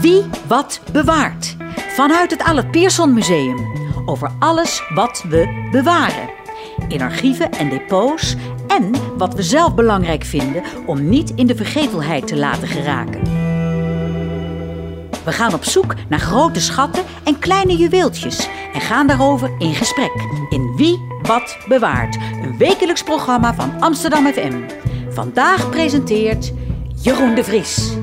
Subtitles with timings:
[0.00, 1.56] Wie wat bewaart.
[1.88, 3.66] Vanuit het Allert Pierson Museum.
[4.06, 6.30] Over alles wat we bewaren.
[6.88, 8.36] In archieven en depots.
[8.66, 13.22] En wat we zelf belangrijk vinden om niet in de vergetelheid te laten geraken.
[15.24, 20.12] We gaan op zoek naar grote schatten en kleine juweeltjes en gaan daarover in gesprek.
[20.48, 24.62] In Wie Wat Bewaart, een wekelijks programma van Amsterdam FM.
[25.10, 26.52] Vandaag presenteert
[27.02, 27.96] Jeroen de Vries.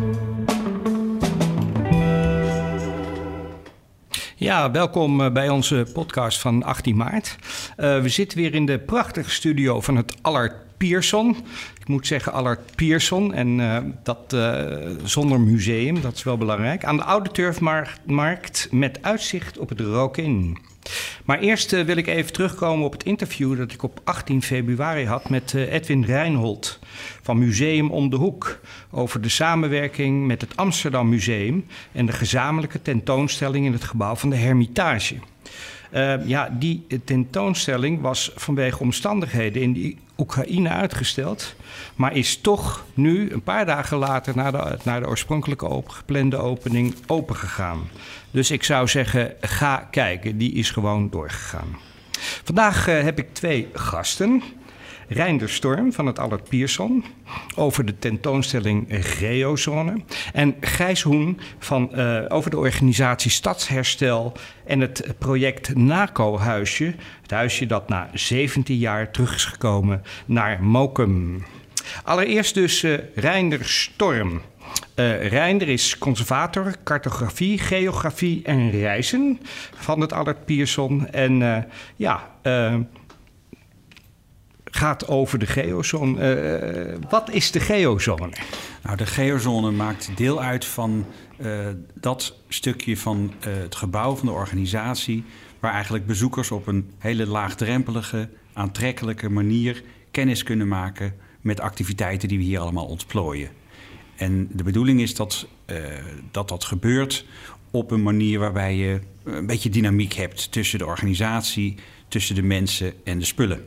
[4.37, 7.35] Ja, welkom eh, bij onze podcast van 18 maart.
[7.77, 11.37] Uh, we zitten weer in de prachtige studio van het Allard Pierson.
[11.79, 14.35] Ik moet zeggen Allard Pierson en uh, dat
[15.03, 16.85] zonder museum, dat is wel belangrijk.
[16.85, 20.57] Aan de Oude Turfmarkt met uitzicht op het Rokin.
[21.25, 25.05] Maar eerst uh, wil ik even terugkomen op het interview dat ik op 18 februari
[25.05, 26.79] had met Edwin Reinhold
[27.21, 28.59] van Museum om de Hoek
[28.91, 34.29] over de samenwerking met het Amsterdam Museum en de gezamenlijke tentoonstelling in het gebouw van
[34.29, 35.15] de Hermitage.
[35.93, 41.55] Uh, ja, die tentoonstelling was vanwege omstandigheden in die Oekraïne uitgesteld,
[41.95, 46.95] maar is toch nu, een paar dagen later, naar de, naar de oorspronkelijke geplande opening
[47.07, 47.89] opengegaan.
[48.35, 51.77] Dus ik zou zeggen, ga kijken, die is gewoon doorgegaan.
[52.43, 54.43] Vandaag uh, heb ik twee gasten.
[55.07, 57.05] Reinder Storm van het Allard Pierson
[57.55, 60.01] over de tentoonstelling Geozone.
[60.33, 64.33] En Gijs Hoen van, uh, over de organisatie Stadsherstel
[64.65, 66.95] en het project NACO-huisje.
[67.21, 71.43] Het huisje dat na 17 jaar terug is gekomen naar Mokum.
[72.03, 74.41] Allereerst dus uh, Reinder Storm.
[74.95, 79.39] Uh, Reinder is conservator cartografie, geografie en reizen
[79.75, 81.07] van het Allard Pierson.
[81.09, 81.57] En uh,
[81.95, 82.75] ja, uh,
[84.63, 86.99] gaat over de geozone.
[87.09, 88.29] Wat is de geozone?
[88.83, 91.05] Nou, de geozone maakt deel uit van
[91.93, 95.23] dat stukje van het gebouw van de organisatie...
[95.59, 99.83] waar eigenlijk bezoekers op een hele laagdrempelige, aantrekkelijke manier...
[100.11, 101.13] kennis kunnen maken
[101.45, 103.49] met activiteiten die we hier allemaal ontplooien.
[104.15, 105.47] En de bedoeling is dat
[106.31, 107.25] dat, dat gebeurt
[107.71, 110.51] op een manier waarbij je een beetje dynamiek hebt...
[110.51, 111.75] tussen de organisatie,
[112.07, 113.63] tussen de mensen en de spullen.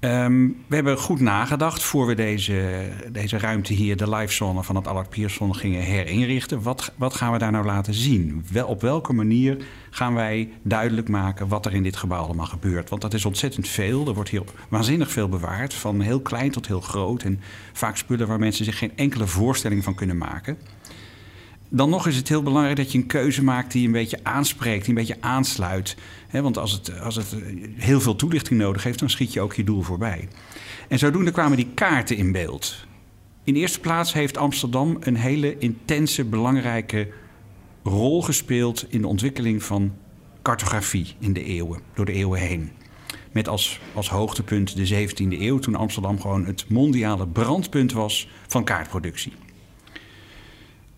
[0.00, 4.86] Um, we hebben goed nagedacht voor we deze, deze ruimte hier, de livezone van het
[4.86, 6.62] Allard Pierson, gingen herinrichten.
[6.62, 8.44] Wat, wat gaan we daar nou laten zien?
[8.52, 9.56] Wel, op welke manier
[9.90, 12.90] gaan wij duidelijk maken wat er in dit gebouw allemaal gebeurt?
[12.90, 14.06] Want dat is ontzettend veel.
[14.06, 17.22] Er wordt hier waanzinnig veel bewaard, van heel klein tot heel groot.
[17.22, 17.40] En
[17.72, 20.58] vaak spullen waar mensen zich geen enkele voorstelling van kunnen maken.
[21.68, 24.84] Dan nog is het heel belangrijk dat je een keuze maakt die een beetje aanspreekt,
[24.84, 25.96] die een beetje aansluit.
[26.30, 27.36] Want als het, als het
[27.74, 30.28] heel veel toelichting nodig heeft, dan schiet je ook je doel voorbij.
[30.88, 32.86] En zodoende kwamen die kaarten in beeld.
[33.44, 37.08] In eerste plaats heeft Amsterdam een hele intense, belangrijke
[37.82, 39.92] rol gespeeld in de ontwikkeling van
[40.42, 42.70] cartografie in de eeuwen, door de eeuwen heen.
[43.32, 48.64] Met als, als hoogtepunt de 17e eeuw, toen Amsterdam gewoon het mondiale brandpunt was van
[48.64, 49.32] kaartproductie.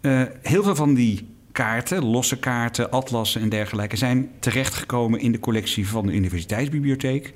[0.01, 5.41] Uh, heel veel van die kaarten, losse kaarten, atlassen en dergelijke, zijn terechtgekomen in de
[5.41, 7.35] collectie van de Universiteitsbibliotheek.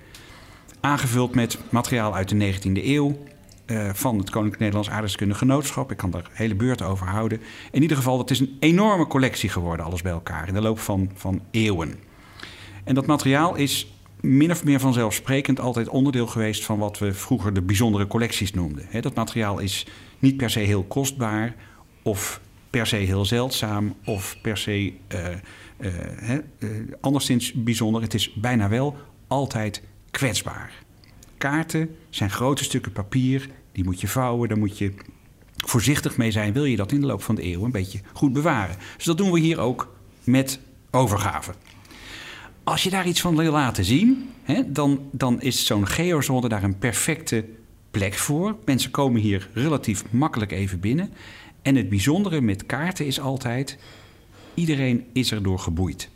[0.80, 3.18] Aangevuld met materiaal uit de 19e eeuw.
[3.66, 5.90] Uh, van het Koninklijk Nederlands Aardrijkskundig Genootschap.
[5.90, 7.40] Ik kan daar hele beurten over houden.
[7.70, 10.78] In ieder geval, het is een enorme collectie geworden, alles bij elkaar, in de loop
[10.78, 11.94] van, van eeuwen.
[12.84, 17.54] En dat materiaal is min of meer vanzelfsprekend altijd onderdeel geweest van wat we vroeger
[17.54, 18.86] de bijzondere collecties noemden.
[19.00, 19.86] Dat materiaal is
[20.18, 21.54] niet per se heel kostbaar
[22.02, 22.40] of
[22.72, 24.92] per se heel zeldzaam of per se
[25.78, 26.38] uh,
[27.00, 28.02] anderszins bijzonder.
[28.02, 28.96] Het is bijna wel
[29.26, 30.72] altijd kwetsbaar.
[31.38, 34.92] Kaarten zijn grote stukken papier, die moet je vouwen, daar moet je
[35.56, 36.52] voorzichtig mee zijn.
[36.52, 38.76] Wil je dat in de loop van de eeuw een beetje goed bewaren?
[38.96, 39.94] Dus dat doen we hier ook
[40.24, 41.52] met overgave.
[42.64, 44.30] Als je daar iets van wil laten zien,
[44.66, 47.44] dan, dan is zo'n geozone daar een perfecte
[47.90, 48.56] plek voor.
[48.64, 51.12] Mensen komen hier relatief makkelijk even binnen.
[51.62, 53.78] En het bijzondere met kaarten is altijd,
[54.54, 56.08] iedereen is erdoor geboeid.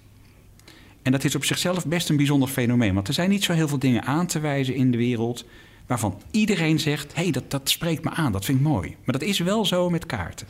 [1.02, 2.94] En dat is op zichzelf best een bijzonder fenomeen.
[2.94, 5.44] Want er zijn niet zo heel veel dingen aan te wijzen in de wereld
[5.86, 8.88] waarvan iedereen zegt: hé, hey, dat, dat spreekt me aan, dat vind ik mooi.
[9.04, 10.46] Maar dat is wel zo met kaarten.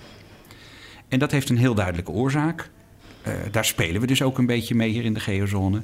[1.09, 2.71] En dat heeft een heel duidelijke oorzaak.
[3.27, 5.83] Uh, daar spelen we dus ook een beetje mee hier in de geozone.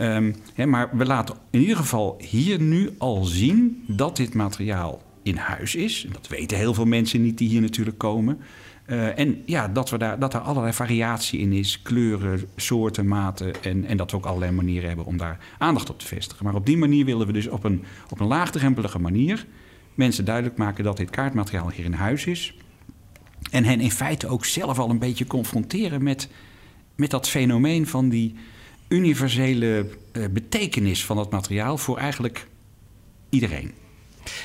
[0.00, 5.02] Um, hè, maar we laten in ieder geval hier nu al zien dat dit materiaal
[5.22, 6.04] in huis is.
[6.04, 8.40] En dat weten heel veel mensen niet die hier natuurlijk komen.
[8.86, 13.62] Uh, en ja, dat, we daar, dat er allerlei variatie in is, kleuren, soorten, maten.
[13.62, 16.44] En, en dat we ook allerlei manieren hebben om daar aandacht op te vestigen.
[16.44, 19.46] Maar op die manier willen we dus op een, op een laagdrempelige manier
[19.94, 22.54] mensen duidelijk maken dat dit kaartmateriaal hier in huis is.
[23.50, 26.28] En hen in feite ook zelf al een beetje confronteren met,
[26.94, 28.34] met dat fenomeen van die
[28.88, 32.46] universele uh, betekenis van dat materiaal voor eigenlijk
[33.28, 33.72] iedereen.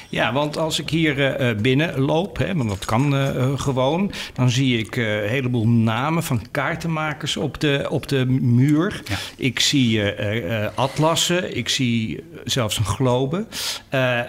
[0.09, 4.50] Ja, want als ik hier uh, binnen loop, hè, want dat kan uh, gewoon, dan
[4.50, 9.01] zie ik uh, een heleboel namen van kaartenmakers op de, op de muur.
[9.06, 9.15] Ja.
[9.35, 10.01] Ik zie
[10.75, 13.45] atlassen, ik zie zelfs een globe.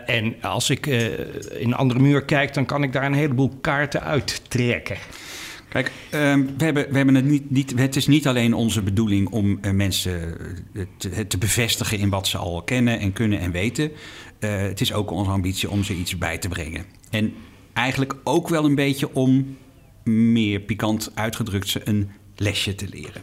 [0.06, 1.26] en als ik in
[1.66, 4.96] een andere muur kijk, dan kan ik daar een heleboel kaarten uittrekken.
[5.74, 6.20] Kijk, uh,
[6.56, 9.70] we hebben, we hebben het, niet, niet, het is niet alleen onze bedoeling om uh,
[9.70, 10.36] mensen
[10.96, 13.90] te, te, bevestigen in wat ze al kennen en kunnen en weten.
[14.44, 16.84] Uh, het is ook onze ambitie om ze iets bij te brengen.
[17.10, 17.34] En
[17.72, 19.56] eigenlijk ook wel een beetje om,
[20.04, 23.22] meer pikant uitgedrukt, ze een lesje te leren.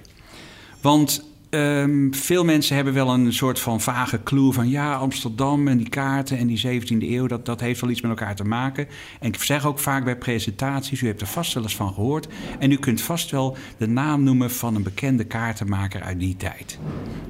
[0.82, 5.78] Want Um, veel mensen hebben wel een soort van vage clue van ja, Amsterdam en
[5.78, 8.88] die kaarten en die 17e eeuw, dat, dat heeft wel iets met elkaar te maken.
[9.20, 12.28] En ik zeg ook vaak bij presentaties, u hebt er vast wel eens van gehoord.
[12.60, 16.80] En u kunt vast wel de naam noemen van een bekende kaartenmaker uit die tijd.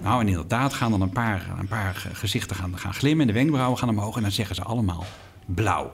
[0.04, 3.78] Nou, en inderdaad gaan dan een paar, een paar gezichten gaan, gaan glimmen, de wenkbrauwen
[3.78, 5.06] gaan omhoog en dan zeggen ze allemaal
[5.46, 5.94] blauw.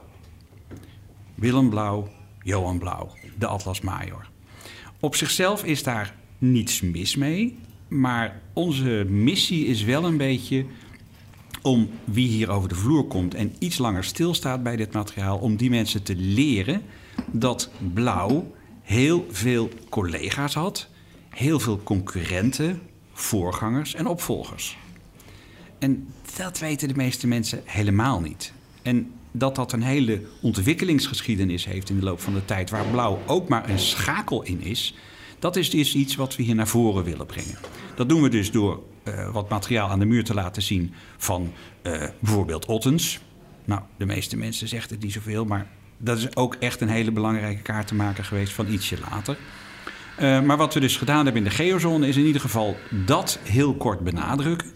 [1.34, 2.08] Willem Blauw,
[2.42, 4.28] Johan Blauw, de Atlas Major.
[5.00, 7.58] Op zichzelf is daar niets mis mee.
[7.88, 10.64] Maar onze missie is wel een beetje
[11.62, 15.56] om wie hier over de vloer komt en iets langer stilstaat bij dit materiaal, om
[15.56, 16.82] die mensen te leren
[17.32, 20.88] dat blauw heel veel collega's had,
[21.28, 22.80] heel veel concurrenten,
[23.12, 24.78] voorgangers en opvolgers.
[25.78, 28.52] En dat weten de meeste mensen helemaal niet.
[28.82, 33.22] En dat dat een hele ontwikkelingsgeschiedenis heeft in de loop van de tijd, waar blauw
[33.26, 34.94] ook maar een schakel in is,
[35.38, 37.58] dat is dus iets wat we hier naar voren willen brengen.
[37.94, 41.52] Dat doen we dus door uh, wat materiaal aan de muur te laten zien van
[41.82, 43.20] uh, bijvoorbeeld Ottens.
[43.64, 45.66] Nou, de meeste mensen zeggen het niet zoveel, maar
[45.98, 49.36] dat is ook echt een hele belangrijke kaart te maken geweest van ietsje later.
[50.20, 52.76] Uh, maar wat we dus gedaan hebben in de geozone is in ieder geval
[53.06, 54.68] dat heel kort benadrukken.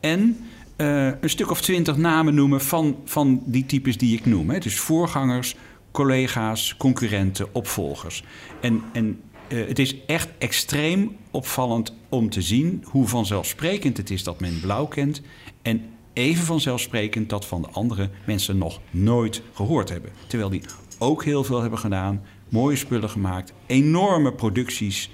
[0.00, 0.36] En
[0.76, 4.50] een stuk of twintig namen noemen van, van die types die ik noem.
[4.50, 4.58] Hè.
[4.58, 5.56] Dus voorgangers,
[5.90, 8.24] collega's, concurrenten, opvolgers.
[8.60, 9.20] En, en
[9.52, 14.60] uh, het is echt extreem opvallend om te zien hoe vanzelfsprekend het is dat men
[14.60, 15.22] blauw kent.
[15.62, 15.82] En
[16.12, 20.10] even vanzelfsprekend dat van de andere mensen nog nooit gehoord hebben.
[20.26, 20.62] Terwijl die
[20.98, 25.10] ook heel veel hebben gedaan, mooie spullen gemaakt, enorme producties.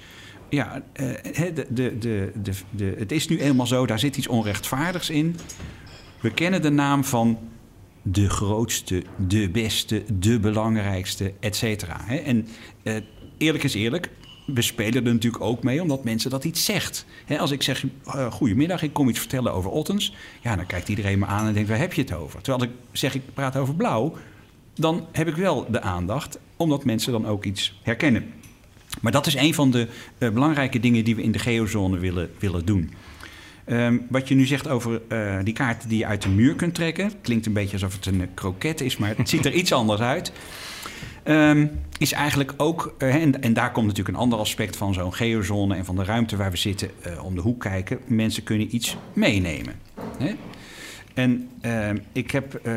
[0.49, 1.13] Ja, uh,
[1.53, 5.35] de, de, de, de, het is nu eenmaal zo, daar zit iets onrechtvaardigs in.
[6.19, 7.39] We kennen de naam van
[8.01, 11.63] de grootste, de beste, de belangrijkste, et.
[12.07, 12.47] En
[12.83, 12.95] uh,
[13.37, 14.09] eerlijk is eerlijk,
[14.53, 17.05] we spelen er natuurlijk ook mee omdat mensen dat iets zegt.
[17.37, 20.13] als ik zeg, uh, goedemiddag, ik kom iets vertellen over Ottens.
[20.41, 22.41] Ja, dan kijkt iedereen me aan en denkt, waar heb je het over?
[22.41, 24.15] Terwijl ik zeg, ik praat over blauw.
[24.75, 28.33] Dan heb ik wel de aandacht, omdat mensen dan ook iets herkennen.
[29.01, 32.29] Maar dat is een van de uh, belangrijke dingen die we in de geozone willen,
[32.39, 32.93] willen doen.
[33.69, 36.75] Um, wat je nu zegt over uh, die kaarten die je uit de muur kunt
[36.75, 37.11] trekken.
[37.21, 40.31] Klinkt een beetje alsof het een kroket is, maar het ziet er iets anders uit.
[41.29, 45.75] Um, is eigenlijk ook, uh, en, daar komt natuurlijk een ander aspect van zo'n geozone
[45.75, 47.99] en van de ruimte waar we zitten uh, om de hoek kijken.
[48.05, 49.79] Mensen kunnen iets meenemen.
[50.17, 50.35] Hè?
[51.13, 52.67] En uh, ik, heb,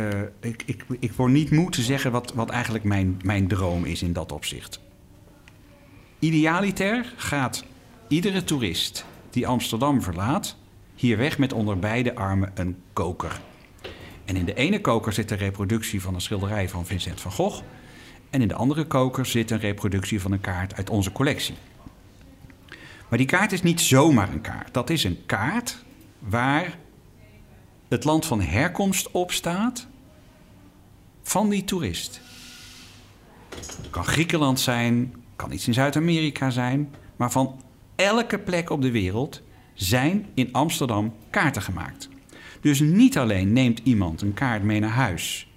[0.40, 4.02] ik, ik, ik word niet moe te zeggen wat, wat eigenlijk mijn, mijn droom is
[4.02, 4.80] in dat opzicht.
[6.18, 7.64] Idealiter gaat
[8.08, 10.56] iedere toerist die Amsterdam verlaat,
[10.94, 13.40] hier weg met onder beide armen een koker.
[14.24, 17.62] En in de ene koker zit een reproductie van een schilderij van Vincent van Gogh.
[18.30, 21.54] En in de andere koker zit een reproductie van een kaart uit onze collectie.
[23.08, 24.74] Maar die kaart is niet zomaar een kaart.
[24.74, 25.84] Dat is een kaart
[26.18, 26.78] waar
[27.88, 29.86] het land van herkomst op staat
[31.22, 32.20] van die toerist.
[33.54, 37.62] Het kan Griekenland zijn, kan iets in Zuid-Amerika zijn, maar van
[37.96, 39.42] elke plek op de wereld
[39.74, 42.08] zijn in Amsterdam kaarten gemaakt.
[42.60, 45.48] Dus niet alleen neemt iemand een kaart mee naar huis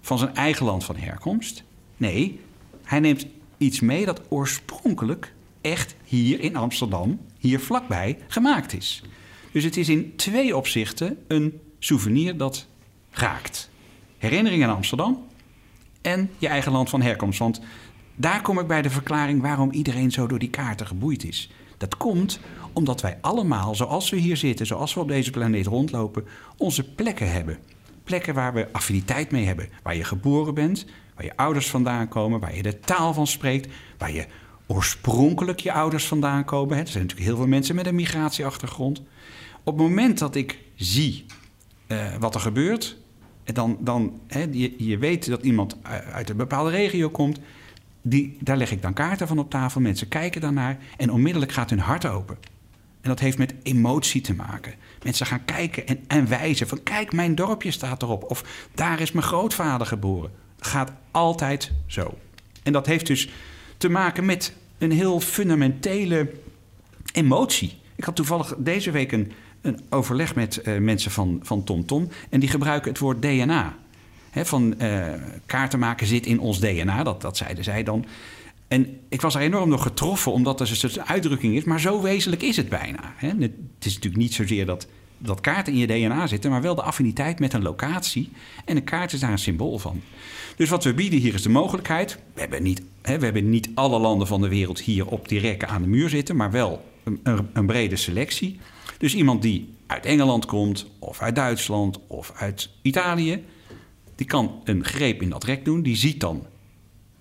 [0.00, 1.64] van zijn eigen land van herkomst,
[1.96, 2.40] Nee,
[2.82, 3.26] hij neemt
[3.58, 9.02] iets mee dat oorspronkelijk echt hier in Amsterdam, hier vlakbij, gemaakt is.
[9.52, 12.66] Dus het is in twee opzichten een souvenir dat
[13.10, 13.70] raakt.
[14.18, 15.26] Herinnering aan Amsterdam
[16.02, 17.38] en je eigen land van herkomst.
[17.38, 17.60] Want
[18.14, 21.50] daar kom ik bij de verklaring waarom iedereen zo door die kaarten geboeid is.
[21.76, 22.40] Dat komt
[22.72, 26.24] omdat wij allemaal, zoals we hier zitten, zoals we op deze planeet rondlopen,
[26.56, 27.58] onze plekken hebben.
[28.04, 29.68] Plekken waar we affiniteit mee hebben.
[29.82, 33.72] Waar je geboren bent, waar je ouders vandaan komen, waar je de taal van spreekt,
[33.98, 34.26] waar je
[34.66, 36.78] oorspronkelijk je ouders vandaan komen.
[36.78, 39.02] Er zijn natuurlijk heel veel mensen met een migratieachtergrond.
[39.62, 41.26] Op het moment dat ik zie
[41.88, 42.96] uh, wat er gebeurt,
[43.44, 45.76] dan, dan hè, je, je weet dat iemand
[46.12, 47.40] uit een bepaalde regio komt,
[48.02, 49.80] die, daar leg ik dan kaarten van op tafel.
[49.80, 52.36] Mensen kijken daarnaar en onmiddellijk gaat hun hart open.
[53.00, 54.74] En dat heeft met emotie te maken.
[55.02, 58.30] Mensen gaan kijken en, en wijzen van kijk, mijn dorpje staat erop.
[58.30, 60.30] Of daar is mijn grootvader geboren.
[60.64, 62.18] Gaat altijd zo.
[62.62, 63.28] En dat heeft dus
[63.76, 66.30] te maken met een heel fundamentele
[67.12, 67.78] emotie.
[67.94, 72.08] Ik had toevallig deze week een, een overleg met uh, mensen van, van TomTom.
[72.30, 73.76] En die gebruiken het woord DNA.
[74.30, 75.12] He, van uh,
[75.46, 78.04] kaarten maken zit in ons DNA, dat, dat zeiden zij dan.
[78.68, 81.64] En ik was er enorm nog getroffen, omdat er dus een uitdrukking is.
[81.64, 83.14] Maar zo wezenlijk is het bijna.
[83.16, 84.86] Het is natuurlijk niet zozeer dat,
[85.18, 88.30] dat kaarten in je DNA zitten, maar wel de affiniteit met een locatie.
[88.64, 90.02] En een kaart is daar een symbool van.
[90.56, 92.18] Dus wat we bieden hier is de mogelijkheid.
[92.34, 95.40] We hebben niet, hè, we hebben niet alle landen van de wereld hier op die
[95.40, 98.58] rekken aan de muur zitten, maar wel een, een, een brede selectie.
[98.98, 103.44] Dus iemand die uit Engeland komt, of uit Duitsland, of uit Italië,
[104.14, 105.82] die kan een greep in dat rek doen.
[105.82, 106.46] Die ziet dan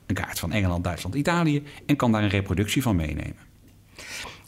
[0.05, 3.51] een kaart van Engeland, Duitsland, Italië en kan daar een reproductie van meenemen.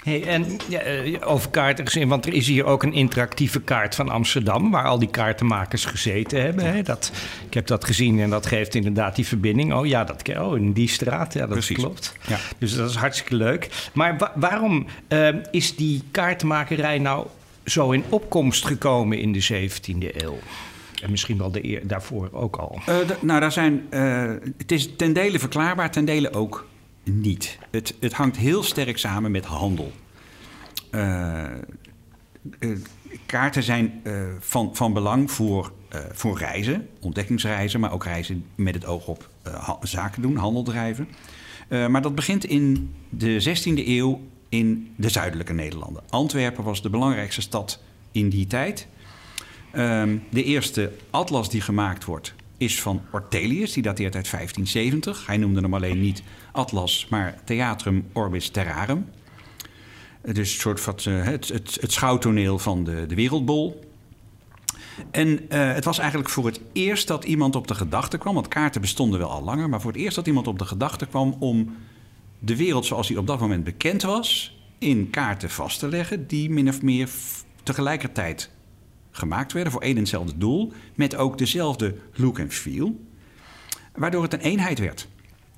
[0.05, 3.95] Hey, en ja, eh, over kaarten gezien, want er is hier ook een interactieve kaart
[3.95, 6.65] van Amsterdam, waar al die kaartenmakers gezeten hebben.
[6.73, 6.81] Hè?
[6.81, 7.11] Dat,
[7.47, 9.73] ik heb dat gezien en dat geeft inderdaad die verbinding.
[9.73, 11.77] Oh ja, dat, oh, in die straat, ja, dat Precies.
[11.77, 12.13] klopt.
[12.27, 12.37] Ja.
[12.57, 13.89] Dus dat is hartstikke leuk.
[13.93, 17.27] Maar waarom uh, is die kaartenmakerij nou
[17.65, 20.39] zo in opkomst gekomen in de 17e eeuw?
[21.01, 22.79] En misschien wel de eer, daarvoor ook al.
[22.89, 26.65] Uh, nou, daar zijn, uh, het is ten dele verklaarbaar, ten dele ook
[27.05, 27.57] niet.
[27.71, 29.91] Het, het hangt heel sterk samen met handel.
[30.91, 31.43] Uh,
[33.25, 34.01] kaarten zijn
[34.39, 35.71] van, van belang voor,
[36.11, 39.29] voor reizen, ontdekkingsreizen, maar ook reizen met het oog op
[39.81, 41.07] zaken doen, handel drijven.
[41.69, 46.03] maar dat begint in de 16e eeuw in de zuidelijke Nederlanden.
[46.09, 47.79] Antwerpen was de belangrijkste stad
[48.11, 48.87] in die tijd.
[49.75, 55.25] Um, de eerste atlas die gemaakt wordt is van Ortelius, die dateert uit 1570.
[55.25, 59.05] Hij noemde hem alleen niet atlas, maar Theatrum Orbis Terrarum.
[60.21, 63.83] Dus een soort van uh, het, het, het schouwtoneel van de, de wereldbol.
[65.11, 68.47] En uh, het was eigenlijk voor het eerst dat iemand op de gedachte kwam, want
[68.47, 71.35] kaarten bestonden wel al langer, maar voor het eerst dat iemand op de gedachte kwam
[71.39, 71.75] om
[72.39, 76.49] de wereld zoals die op dat moment bekend was, in kaarten vast te leggen, die
[76.49, 77.09] min of meer
[77.63, 78.49] tegelijkertijd
[79.15, 83.05] gemaakt werden voor één en hetzelfde doel, met ook dezelfde look en feel,
[83.93, 85.07] waardoor het een eenheid werd.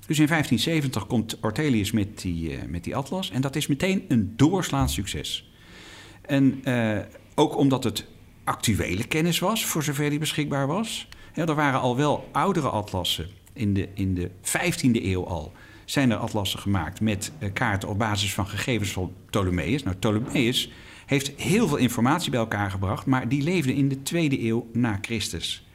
[0.06, 4.04] Dus in 1570 komt Ortelius met die, uh, met die atlas en dat is meteen
[4.08, 5.50] een doorslaand succes.
[6.22, 6.98] En uh,
[7.34, 8.06] ook omdat het
[8.44, 11.08] actuele kennis was, voor zover die beschikbaar was.
[11.34, 15.52] Er waren al wel oudere atlassen in de, in de 15e eeuw al.
[15.84, 19.82] Zijn er atlassen gemaakt met uh, kaarten op basis van gegevens van Ptolemeus.
[19.82, 20.70] Nou, Ptolemeus
[21.08, 24.98] heeft heel veel informatie bij elkaar gebracht, maar die leefde in de tweede eeuw na
[25.00, 25.66] Christus.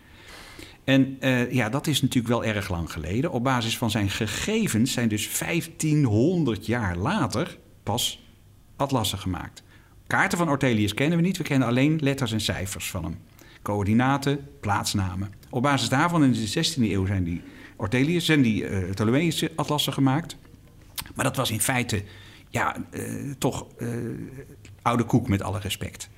[0.84, 3.32] En uh, ja, dat is natuurlijk wel erg lang geleden.
[3.32, 8.26] Op basis van zijn gegevens zijn dus 1500 jaar later pas
[8.76, 9.64] atlassen gemaakt.
[10.08, 13.18] Kaarten van Ortelius kennen we niet, we kennen alleen letters en cijfers van hem.
[13.62, 15.34] Coördinaten, plaatsnamen.
[15.50, 17.42] Op basis daarvan in de 16e eeuw zijn die
[17.76, 20.38] Ortelius en die uh, Ptolemeïsche atlassen gemaakt.
[21.16, 22.04] Maar dat was in feite
[22.50, 23.66] ja, uh, toch
[24.84, 26.10] oude koek met alle respect.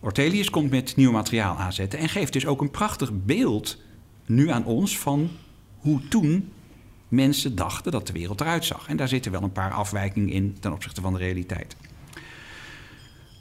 [0.00, 3.78] Ortelius komt met nieuw materiaal aanzetten en geeft dus ook een prachtig beeld
[4.26, 5.30] nu aan ons van
[5.78, 6.52] hoe toen
[7.08, 8.88] mensen dachten dat de wereld eruit zag.
[8.88, 11.76] En daar zitten wel een paar afwijkingen in ten opzichte van de realiteit.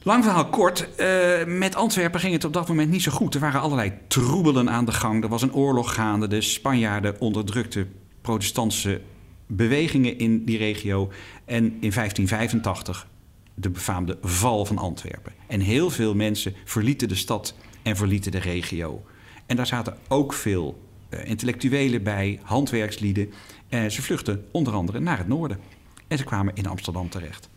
[0.03, 3.33] Lang verhaal kort, uh, met Antwerpen ging het op dat moment niet zo goed.
[3.33, 5.23] Er waren allerlei troebelen aan de gang.
[5.23, 6.27] Er was een oorlog gaande.
[6.27, 9.01] De Spanjaarden onderdrukten protestantse
[9.47, 11.11] bewegingen in die regio.
[11.45, 13.07] En in 1585
[13.55, 15.33] de befaamde val van Antwerpen.
[15.47, 19.03] En heel veel mensen verlieten de stad en verlieten de regio.
[19.45, 23.33] En daar zaten ook veel uh, intellectuelen bij, handwerkslieden.
[23.69, 25.59] En ze vluchtten onder andere naar het noorden.
[26.07, 27.49] En ze kwamen in Amsterdam terecht.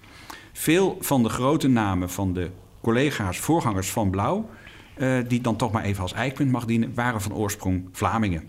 [0.52, 2.50] Veel van de grote namen van de
[2.80, 4.50] collega's, voorgangers van Blauw,
[4.96, 8.44] uh, die dan toch maar even als eikpunt mag dienen, waren van oorsprong Vlamingen.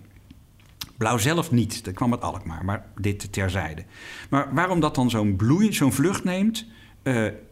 [0.97, 3.85] Blauw zelf niet, dat kwam uit Alkmaar, maar dit terzijde.
[4.29, 6.65] Maar waarom dat dan zo'n bloei, zo'n vlucht neemt,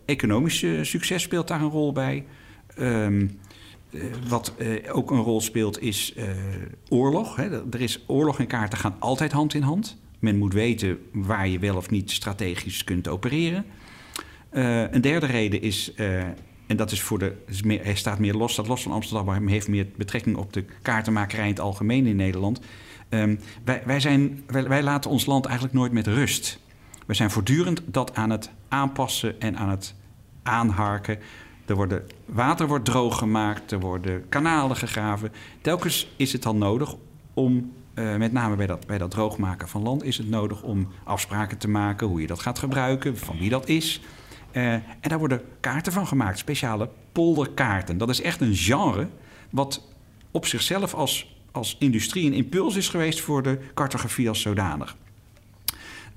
[0.05, 2.25] economische succes speelt daar een rol bij.
[2.79, 3.39] Um,
[3.91, 6.13] uh, wat uh, ook een rol speelt is
[6.89, 7.35] oorlog.
[7.35, 7.73] Hè.
[7.73, 9.97] Er is oorlog en kaarten gaan altijd hand in hand.
[10.19, 13.65] Men moet weten waar je wel of niet strategisch kunt opereren.
[14.51, 15.93] een derde reden is,
[16.67, 17.33] en dat is voor de.
[17.81, 21.43] Hij staat meer los, staat los van Amsterdam, maar heeft meer betrekking op de kaartenmakerij
[21.43, 22.59] in het algemeen in Nederland.
[23.09, 26.59] Um, wij, wij, zijn, wij laten ons land eigenlijk nooit met rust.
[27.07, 29.95] We zijn voortdurend dat aan het aanpassen en aan het
[30.43, 31.19] aanharken.
[31.65, 35.31] Er worden, water wordt droog gemaakt, er worden kanalen gegraven.
[35.61, 36.95] Telkens is het dan nodig
[37.33, 40.87] om eh, met name bij dat, bij dat droogmaken van land is het nodig om
[41.03, 44.01] afspraken te maken hoe je dat gaat gebruiken, van wie dat is.
[44.51, 47.97] Eh, en daar worden kaarten van gemaakt, speciale polderkaarten.
[47.97, 49.07] Dat is echt een genre
[49.49, 49.87] wat
[50.31, 54.95] op zichzelf als, als industrie een impuls is geweest voor de cartografie als zodanig.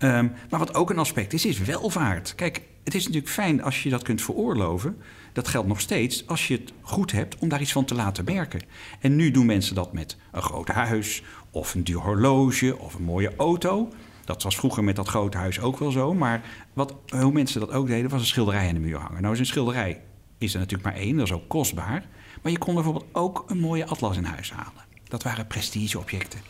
[0.01, 2.35] Ehm, maar wat ook een aspect is, is welvaart.
[2.35, 4.97] Kijk, het is natuurlijk fijn als je dat kunt veroorloven.
[5.33, 8.25] Dat geldt nog steeds als je het goed hebt om daar iets van te laten
[8.25, 8.61] merken.
[9.01, 13.03] En nu doen mensen dat met een groot huis, of een duur horloge, of een
[13.03, 13.89] mooie auto.
[14.25, 16.15] Dat was vroeger met dat grote huis ook wel zo.
[16.15, 16.43] Maar
[16.73, 19.23] wat, hoe mensen dat ook deden, was een schilderij aan de muur hangen.
[19.23, 20.01] Nou een schilderij
[20.39, 22.05] is er natuurlijk maar één, dat is ook kostbaar.
[22.43, 24.85] Maar je kon bijvoorbeeld ook een mooie atlas in huis halen.
[25.09, 26.41] Dat waren prestigeobjecten.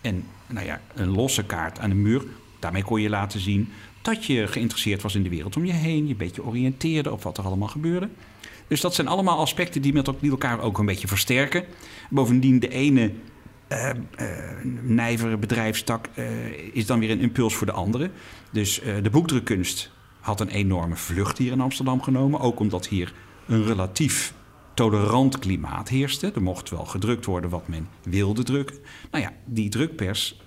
[0.00, 2.24] En nou ja, een losse kaart aan de muur,
[2.66, 3.68] daarmee kon je laten zien
[4.02, 6.04] dat je geïnteresseerd was in de wereld om je heen.
[6.04, 8.08] Je een beetje oriënteerde op wat er allemaal gebeurde.
[8.68, 11.64] Dus dat zijn allemaal aspecten die, met elkaar ook een beetje versterken.
[12.10, 13.12] Bovendien, de ene
[13.68, 13.90] uh,
[14.82, 16.24] nijvere bedrijfstak uh,
[16.72, 18.10] is dan weer een impuls voor de andere.
[18.50, 22.40] Dus de boekdrukkunst had een enorme vlucht hier in Amsterdam genomen.
[22.40, 23.12] Ook omdat hier
[23.46, 24.34] een relatief
[24.74, 26.32] tolerant klimaat heerste.
[26.34, 28.76] Er mocht wel gedrukt worden wat men wilde drukken.
[29.10, 30.40] Nou ja, die drukpers,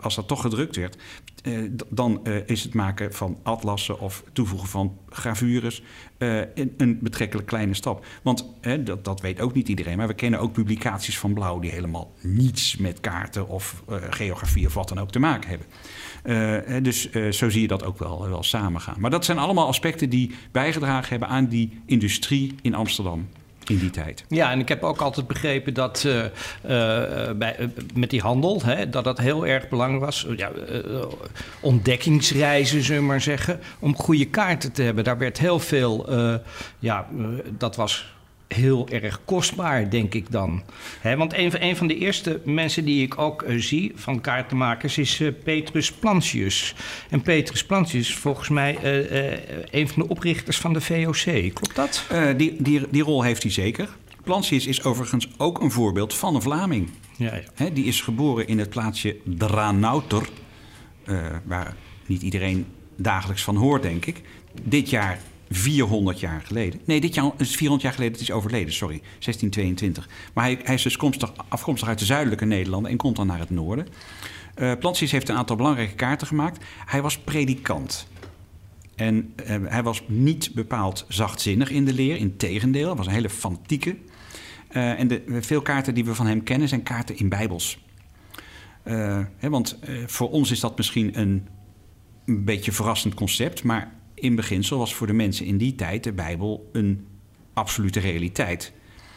[0.00, 0.96] als dat toch gedrukt werd,
[1.42, 5.82] eh, dan is het maken van atlassen of toevoegen van gravures
[6.18, 8.04] een, een, betrekkelijk kleine stap.
[8.22, 8.46] Want
[8.84, 12.12] dat, dat, weet ook niet iedereen, maar we kennen ook publicaties van Blauw die helemaal
[12.20, 16.82] niets met kaarten of geografie of wat dan ook te maken hebben.
[16.82, 19.00] dus zo zie je dat ook wel, wel samengaan.
[19.00, 23.28] Maar dat zijn allemaal aspecten die bijgedragen hebben aan die industrie in Amsterdam
[23.68, 24.24] in die tijd.
[24.28, 26.28] Ja, en ik heb ook altijd begrepen dat uh, uh,
[27.36, 30.26] bij, uh, met die handel, hè, dat dat heel erg belangrijk was.
[30.36, 30.50] Ja,
[31.60, 35.04] ontdekkingsreizen, zullen we maar zeggen, om goede kaarten te hebben.
[35.04, 36.06] Daar werd heel veel,
[36.78, 37.06] ja,
[37.58, 38.16] dat was
[38.48, 40.62] heel erg kostbaar, denk ik dan.
[41.02, 45.20] want een, een, van de eerste mensen die ik ook uh, zie van kaartenmakers is
[45.20, 46.74] uh, Petrus Plantius.
[47.10, 49.38] En Petrus Plantius is volgens mij uh,
[49.70, 51.52] een van de oprichters van de VOC.
[51.54, 52.06] Klopt dat?
[52.36, 53.88] die, die, die rol heeft hij zeker.
[54.22, 56.90] Plantius is overigens ook een voorbeeld van een Vlaming.
[57.16, 57.70] Ja, ja.
[57.70, 60.28] die is geboren in het plaatsje Dranouter,
[61.44, 64.22] waar niet iedereen dagelijks van hoort, denk ik.
[64.62, 65.18] Dit jaar
[65.50, 66.80] 400 jaar geleden.
[66.84, 69.00] Nee, dit jaar is 400 jaar geleden, het is overleden, sorry.
[69.00, 70.08] 1622.
[70.34, 73.38] Maar hij, hij is dus komstig, afkomstig uit de zuidelijke Nederlanden en komt dan naar
[73.38, 73.86] het noorden.
[74.56, 76.64] Uh, Plantius heeft een aantal belangrijke kaarten gemaakt.
[76.86, 78.08] Hij was predikant.
[78.94, 82.86] En uh, hij was niet bepaald zachtzinnig in de leer, in tegendeel.
[82.86, 83.96] Hij was een hele fantieke.
[84.70, 87.86] Uh, en de, veel kaarten die we van hem kennen zijn kaarten in bijbels.
[89.36, 91.48] Hè, want voor ons is dat misschien een,
[92.26, 96.12] een beetje verrassend concept, maar in beginsel was voor de mensen in die tijd de
[96.12, 97.06] Bijbel een
[97.52, 98.72] absolute realiteit.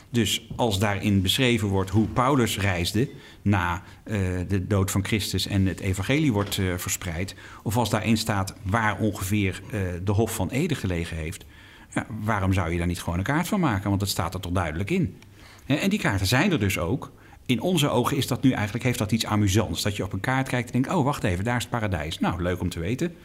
[0.10, 3.10] Dus als daarin beschreven wordt hoe Paulus reisde
[3.42, 8.18] na uh, de dood van Christus en het evangelie wordt uh, verspreid, of als daarin
[8.18, 11.46] staat waar ongeveer uh, de Hof van Ede gelegen heeft,
[11.94, 13.88] ja, waarom zou je daar niet gewoon een kaart van maken?
[13.88, 15.18] Want dat staat er toch duidelijk in.
[15.66, 17.12] En die kaarten zijn er dus ook.
[17.46, 19.82] In onze ogen is dat nu eigenlijk, heeft dat iets amusants.
[19.82, 22.20] Dat je op een kaart kijkt en denkt, oh wacht even, daar is het paradijs.
[22.20, 23.16] Nou, leuk om te weten.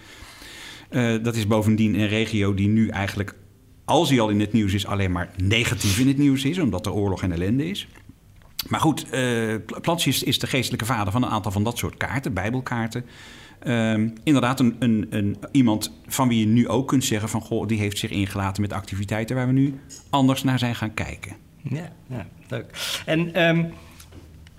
[0.91, 3.35] Uh, dat is bovendien een regio die nu eigenlijk,
[3.85, 6.87] als hij al in het nieuws is, alleen maar negatief in het nieuws is, omdat
[6.87, 7.89] er oorlog en ellende is.
[8.69, 9.55] Maar goed, uh,
[10.05, 13.05] is de geestelijke vader van een aantal van dat soort kaarten, bijbelkaarten.
[13.67, 13.93] Uh,
[14.25, 17.41] inderdaad, een, een, een, iemand van wie je nu ook kunt zeggen van...
[17.41, 21.37] goh, die heeft zich ingelaten met activiteiten waar we nu anders naar zijn gaan kijken.
[21.63, 23.01] Ja, ja leuk.
[23.07, 23.73] En um,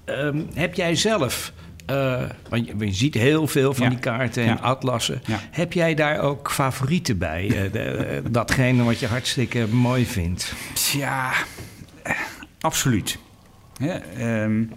[0.06, 1.54] um, heb jij zelf
[1.92, 5.22] uh, want je, je, ziet heel veel van die kaarten en atlassen.
[5.52, 7.46] Heb jij daar ook favorieten bij?
[7.46, 10.54] Uh, de, eh, datgene wat je hartstikke mooi vindt?
[10.94, 11.34] Ja,
[12.60, 13.20] absoluut.
[14.20, 14.72] um,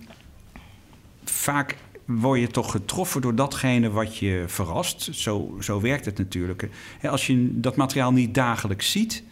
[1.24, 5.08] vaak word je toch getroffen door datgene wat je verrast.
[5.12, 6.68] Zo, zo werkt het natuurlijk.
[7.02, 9.22] Als je dat materiaal niet dagelijks ziet...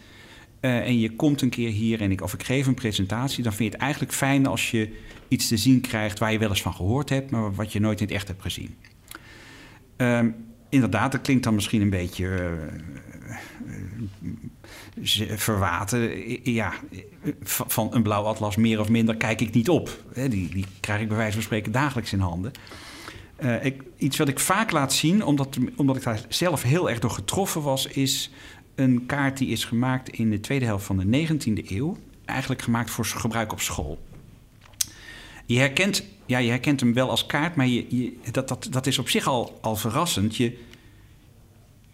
[0.61, 3.43] Uh, en je komt een keer hier en ik, of ik geef een presentatie...
[3.43, 4.95] dan vind je het eigenlijk fijn als je
[5.27, 7.99] iets te zien krijgt waar je wel eens van gehoord hebt, maar wat je nooit
[7.99, 8.75] in het echt hebt gezien.
[9.97, 10.35] Um,
[10.69, 12.57] inderdaad, dat klinkt dan misschien een beetje
[14.95, 16.11] uh, verwaten.
[16.51, 16.73] Ja,
[17.43, 20.03] van een blauw atlas meer of minder kijk ik niet op.
[20.13, 22.51] Die, die krijg ik bij wijze van spreken dagelijks in handen.
[23.61, 27.11] Ik, iets wat ik vaak laat zien, omdat, omdat ik daar zelf heel erg door
[27.11, 28.31] getroffen was, is
[28.79, 31.97] een kaart die is gemaakt in de tweede helft van de 19e eeuw.
[32.25, 33.99] Eigenlijk gemaakt voor gebruik op school.
[35.45, 38.99] Je herkent, ja, je herkent hem wel als kaart, maar je, dat, dat, dat is
[38.99, 40.35] op zich al, al verrassend.
[40.35, 40.59] Je,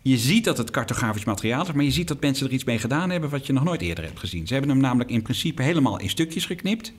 [0.02, 2.80] je ziet dat het cartografisch materiaal is, maar je ziet dat mensen er iets mee
[2.80, 4.48] gedaan hebben wat je nog nooit eerder hebt gezien.
[4.48, 6.94] Ze hebben hem namelijk in principe helemaal in stukjes geknipt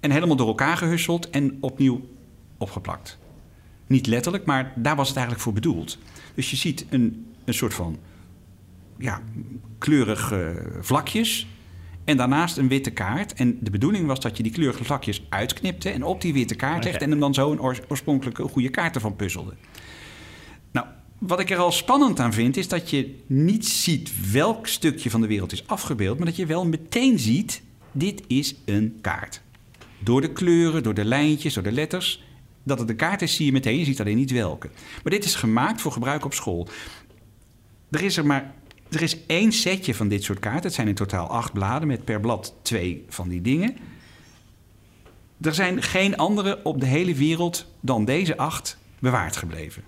[0.00, 2.08] en helemaal door elkaar gehusseld en opnieuw
[2.58, 3.18] opgeplakt.
[3.86, 5.98] Niet letterlijk, maar daar was het eigenlijk voor bedoeld.
[6.34, 7.98] Dus je ziet een, een soort van
[9.00, 9.22] ja,
[9.78, 11.46] kleurige vlakjes
[12.04, 13.32] en daarnaast een witte kaart.
[13.32, 16.84] En de bedoeling was dat je die kleurige vlakjes uitknipte en op die witte kaart
[16.84, 19.54] legt en hem dan zo een oorspronkelijke goede kaart ervan puzzelde.
[20.72, 20.86] Nou,
[21.18, 25.20] wat ik er al spannend aan vind, is dat je niet ziet welk stukje van
[25.20, 29.42] de wereld is afgebeeld, maar dat je wel meteen ziet: dit is een kaart.
[29.98, 32.28] Door de kleuren, door de lijntjes, door de letters.
[32.62, 34.70] Dat het een kaart is, zie je meteen, je ziet alleen niet welke.
[35.02, 36.68] Maar dit is gemaakt voor gebruik op school.
[37.90, 38.54] Er is er maar
[38.90, 40.62] er is één setje van dit soort kaarten.
[40.62, 43.76] Het zijn in totaal acht bladen met per blad twee van die dingen.
[45.40, 49.82] Er zijn geen andere op de hele wereld dan deze acht bewaard gebleven.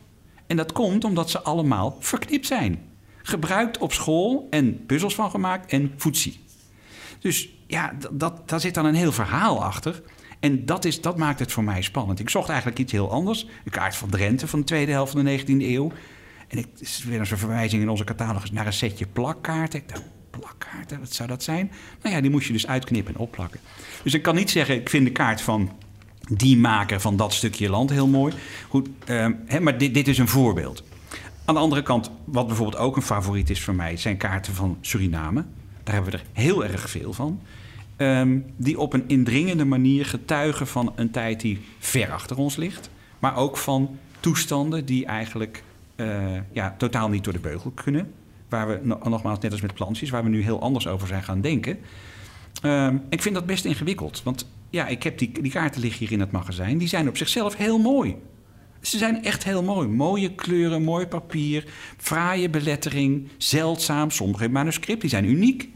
[0.47, 2.83] En dat komt omdat ze allemaal verknipt zijn.
[3.23, 6.41] Gebruikt op school en puzzels van gemaakt en voetzie.
[7.19, 10.03] Dus ja, dat, daar zit dan een heel verhaal achter.
[10.41, 12.21] En dat, is, dat maakt het voor mij spannend.
[12.21, 13.47] Ik zocht eigenlijk iets heel anders.
[13.65, 15.93] Een kaart van Drenthe van de tweede helft van de 19e eeuw.
[16.53, 19.83] En ik is weer een verwijzing in onze catalogus naar een setje plakkaarten.
[20.31, 21.71] Plakkaarten, wat zou dat zijn?
[22.03, 23.61] Nou ja, die moest je dus uitknippen en opplakken.
[24.03, 25.73] Dus ik kan niet zeggen, ik vind de kaart van
[26.31, 28.35] die maker van dat stukje land heel mooi.
[28.69, 30.83] Goed, ehm, maar dit, dit is een voorbeeld.
[31.45, 34.79] Aan de andere kant, wat bijvoorbeeld ook een favoriet is voor mij, zijn kaarten van
[34.81, 35.45] Suriname.
[35.83, 37.41] Daar hebben we er heel erg veel van.
[37.97, 42.91] Ehm, die op een indringende manier getuigen van een tijd die ver achter ons ligt.
[43.19, 45.63] Maar ook van toestanden die eigenlijk
[46.03, 48.13] uh, ja, totaal niet door de beugel kunnen.
[48.49, 51.41] Waar we, nogmaals, net als met plantjes, waar we nu heel anders over zijn gaan
[51.41, 51.79] denken.
[52.65, 54.23] Uh, ik vind dat best ingewikkeld.
[54.23, 56.79] Want ja, ik heb die, die kaarten liggen hier in het magazijn.
[56.79, 58.17] Die zijn op zichzelf heel mooi.
[58.81, 59.89] Ze zijn echt heel mooi.
[59.89, 61.65] Mooie kleuren, mooi papier,
[61.97, 64.11] fraaie belettering, zeldzaam.
[64.11, 65.69] Sommige manuscript, die zijn uniek.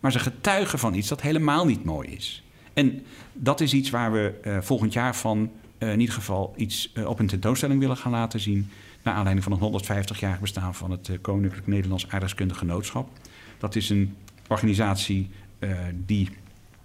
[0.00, 2.42] Maar ze getuigen van iets dat helemaal niet mooi is.
[2.72, 6.92] En dat is iets waar we uh, volgend jaar van uh, in ieder geval iets
[7.06, 8.70] op een tentoonstelling willen gaan laten zien.
[9.04, 13.08] Naar aanleiding van het 150-jarig bestaan van het eh, Koninklijk Nederlands Aardrijkskundig Genootschap.
[13.58, 14.16] Dat is een
[14.48, 16.30] organisatie uh, die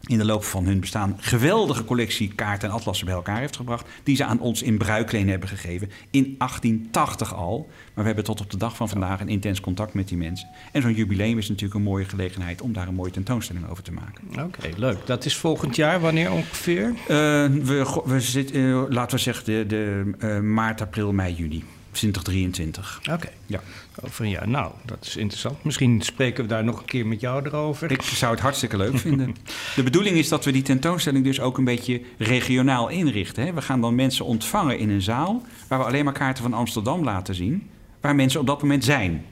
[0.06, 3.88] in de loop van hun bestaan geweldige collectie kaarten en atlassen bij elkaar heeft gebracht.
[4.04, 5.90] Die ze aan ons in bruikleen hebben gegeven.
[6.12, 7.68] In 1880 al.
[7.68, 10.50] Maar we hebben tot op de dag van vandaag een intens contact met die mensen.
[10.72, 13.92] En zo'n jubileum is natuurlijk een mooie gelegenheid om daar een mooie tentoonstelling over te
[13.92, 14.46] maken.
[14.46, 15.06] Oké, leuk.
[15.06, 16.00] Dat is volgend jaar.
[16.00, 16.88] Wanneer ongeveer?
[16.90, 21.64] Uh, we, we zitten, uh, laten we zeggen, de, de uh, maart, april, mei, juni.
[21.92, 23.02] 2023.
[23.12, 23.30] Oké.
[23.46, 23.62] Ja.
[24.04, 24.48] Over een jaar.
[24.48, 25.64] Nou, dat is interessant.
[25.64, 27.92] Misschien spreken we daar nog een keer met jou erover.
[27.92, 29.36] Ik zou het hartstikke leuk vinden.
[29.76, 33.46] De bedoeling is dat we die tentoonstelling dus ook een beetje regionaal inrichten.
[33.46, 33.54] Hè?
[33.54, 37.04] We gaan dan mensen ontvangen in een zaal waar we alleen maar kaarten van Amsterdam
[37.04, 37.70] laten zien.
[38.02, 39.26] Waar mensen op dat moment zijn.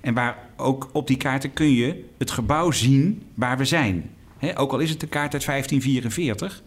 [0.00, 4.10] En waar ook op die kaarten kun je het gebouw zien waar we zijn.
[4.38, 4.58] Hè?
[4.58, 6.62] Ook al is het een kaart uit 1544,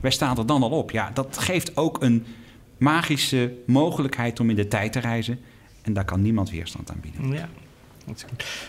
[0.00, 0.90] wij staan er dan al op.
[0.90, 2.26] Ja, dat geeft ook een
[2.78, 5.40] magische mogelijkheid om in de tijd te reizen.
[5.82, 7.32] En daar kan niemand weerstand aan bieden.
[7.32, 7.48] Ja.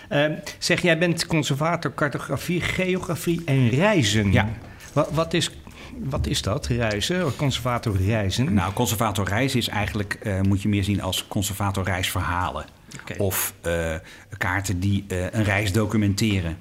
[0.10, 4.32] Uh, zeg, jij bent conservator cartografie, geografie en reizen.
[4.32, 4.50] Ja.
[4.94, 5.52] Wat, wat, is,
[6.00, 7.36] wat is dat, reizen?
[7.36, 8.54] Conservator reizen?
[8.54, 12.66] Nou, conservator reizen is eigenlijk, uh, moet je meer zien als conservator reisverhalen.
[13.02, 13.18] Okay.
[13.18, 13.96] Of uh,
[14.38, 16.58] kaarten die een reis documenteren.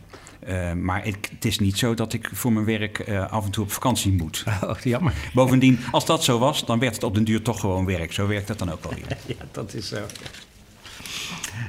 [0.48, 3.50] Uh, maar het, het, is niet zo dat ik voor mijn werk uh, af en
[3.50, 4.44] toe op vakantie moet.
[4.64, 5.12] Oh, jammer.
[5.32, 8.12] Bovendien, als dat zo was, dan werd het op den duur toch gewoon werk.
[8.12, 9.16] Zo werkt dat dan ook wel weer.
[9.38, 9.98] ja, dat is zo.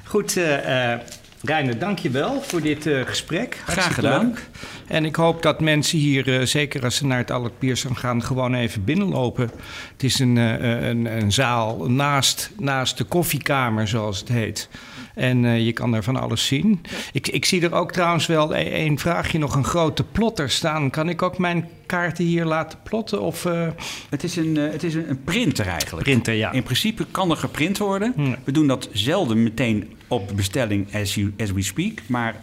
[0.03, 0.93] Goed, uh,
[1.41, 3.61] Reiner, dank je wel voor dit gesprek.
[3.65, 4.25] Graag gedaan.
[4.25, 4.49] Leuk.
[4.88, 8.53] En ik hoop dat mensen hier, zeker als ze naar het Albert Pierson gaan, gewoon
[8.53, 9.51] even binnenlopen.
[9.91, 14.69] Het is een, een, een zaal naast, naast de koffiekamer, zoals het heet.
[15.15, 16.82] En uh, je kan er van alles zien.
[17.12, 20.89] Ik, ik zie er ook trouwens wel één vraagje nog een grote plotter staan.
[20.89, 23.21] Kan ik ook mijn kaarten hier laten plotten?
[23.21, 23.67] Of, uh...
[24.10, 26.04] het, is een, uh, het is een printer eigenlijk.
[26.04, 26.51] Printer, ja.
[26.51, 28.13] In principe kan er geprint worden.
[28.43, 31.99] We doen dat zelden meteen op bestelling as, you, as we speak.
[32.08, 32.36] Maar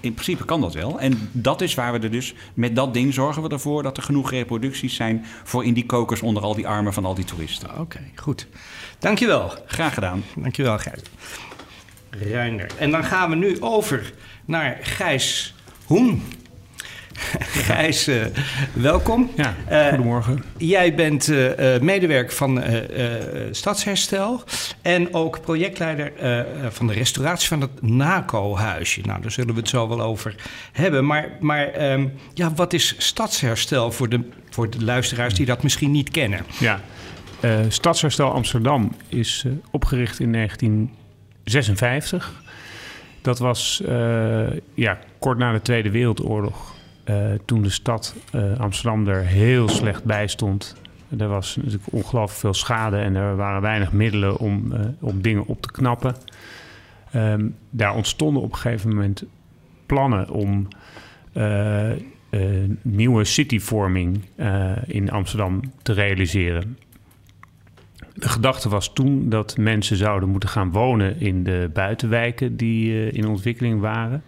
[0.00, 1.00] in principe kan dat wel.
[1.00, 2.34] En dat is waar we er dus...
[2.54, 5.24] Met dat ding zorgen we ervoor dat er genoeg reproducties zijn...
[5.44, 7.70] voor in die kokers onder al die armen van al die toeristen.
[7.70, 8.46] Oké, okay, goed.
[8.98, 9.52] Dankjewel.
[9.66, 10.24] Graag gedaan.
[10.34, 11.00] Dankjewel, Gijs.
[12.10, 12.66] Reiner.
[12.78, 14.12] En dan gaan we nu over
[14.44, 16.22] naar Gijs Hoen.
[17.66, 18.24] Gijs, uh,
[18.72, 19.30] welkom.
[19.36, 19.54] Ja,
[19.88, 20.32] goedemorgen.
[20.32, 22.62] Uh, jij bent uh, medewerker van
[23.50, 24.44] Stadsherstel
[24.82, 26.12] en ook projectleider
[26.70, 29.00] van de restauratie van het NACO-huisje.
[29.00, 30.34] Nou, daar zullen we het zo wel over
[30.72, 31.06] hebben.
[31.06, 34.20] Maar, maar um, ja, wat is Stadsherstel voor de,
[34.50, 36.44] voor de luisteraars die dat misschien niet kennen?
[36.58, 36.80] Ja,
[37.68, 40.90] Stadsherstel Amsterdam is opgericht in 19...
[41.44, 42.42] 56.
[43.22, 46.74] Dat was uh, ja, kort na de Tweede Wereldoorlog.
[47.04, 50.76] Uh, toen de stad uh, Amsterdam er heel slecht bij stond.
[51.18, 55.62] Er was natuurlijk ongelooflijk veel schade en er waren weinig middelen om, om dingen op
[55.62, 56.14] te knappen.
[57.12, 59.24] Ehm, daar ontstonden op een gegeven moment
[59.86, 60.68] plannen om
[62.82, 64.24] nieuwe cityvorming
[64.86, 66.76] in Amsterdam te realiseren.
[68.20, 73.28] De gedachte was toen dat mensen zouden moeten gaan wonen in de buitenwijken die in
[73.28, 74.22] ontwikkeling waren.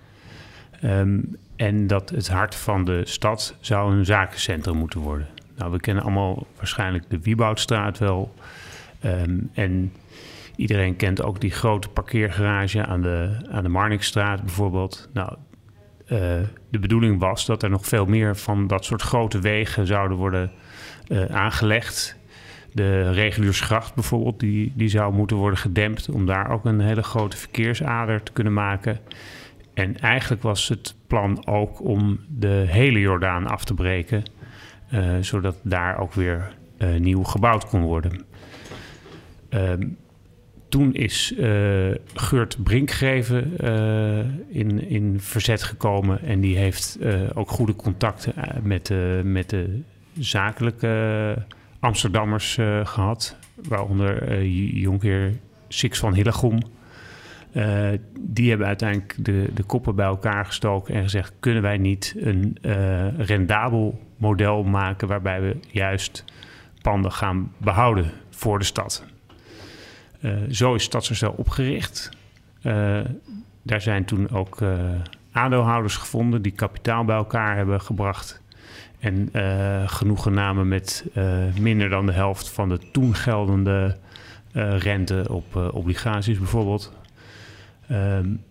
[0.81, 1.18] Ehm,
[1.57, 5.28] en dat het hart van de stad zou een zakencentrum moeten worden.
[5.57, 8.35] Nou, we kennen allemaal waarschijnlijk de Wieboudstraat wel.
[9.00, 9.92] Ehm, en
[10.57, 15.09] iedereen kent ook die grote parkeergarage aan de, aan de Marnixstraat bijvoorbeeld.
[15.12, 15.37] Nou,
[16.05, 16.18] uh,
[16.70, 20.50] de bedoeling was dat er nog veel meer van dat soort grote wegen zouden worden
[21.09, 22.16] uh, aangelegd.
[22.74, 27.37] De reguliersgracht bijvoorbeeld, die, die zou moeten worden gedempt om daar ook een hele grote
[27.37, 28.98] verkeersader te kunnen maken.
[29.74, 34.22] En eigenlijk was het plan ook om de hele Jordaan af te breken,
[34.92, 38.24] uh, zodat daar ook weer uh, nieuw gebouwd kon worden.
[39.50, 39.72] Uh,
[40.68, 41.35] toen is
[42.14, 43.58] Geurt Brinkgeven
[44.48, 46.98] in, in verzet gekomen en die heeft
[47.35, 49.80] ook goede contacten met, met de
[50.18, 51.37] zakelijke
[51.83, 55.33] Amsterdammers gehad, waaronder Jonkheer
[55.68, 56.59] Six van Hillegom.
[57.53, 62.14] Uh, die hebben uiteindelijk de, de koppen bij elkaar gestoken en gezegd: kunnen wij niet
[62.18, 66.25] een uh, rendabel model maken waarbij we juist
[66.83, 69.05] panden gaan behouden voor de stad?
[70.21, 72.11] Uh, zo is Stadsherstel opgericht.
[73.62, 74.59] daar zijn toen ook
[75.33, 78.41] aandeelhouders gevonden die kapitaal bij elkaar hebben gebracht.
[79.02, 79.28] En
[79.88, 81.04] genoegen namen met
[81.60, 83.96] minder dan de helft van de toen geldende
[84.78, 86.92] rente op obligaties bijvoorbeeld.
[87.90, 88.42] Um,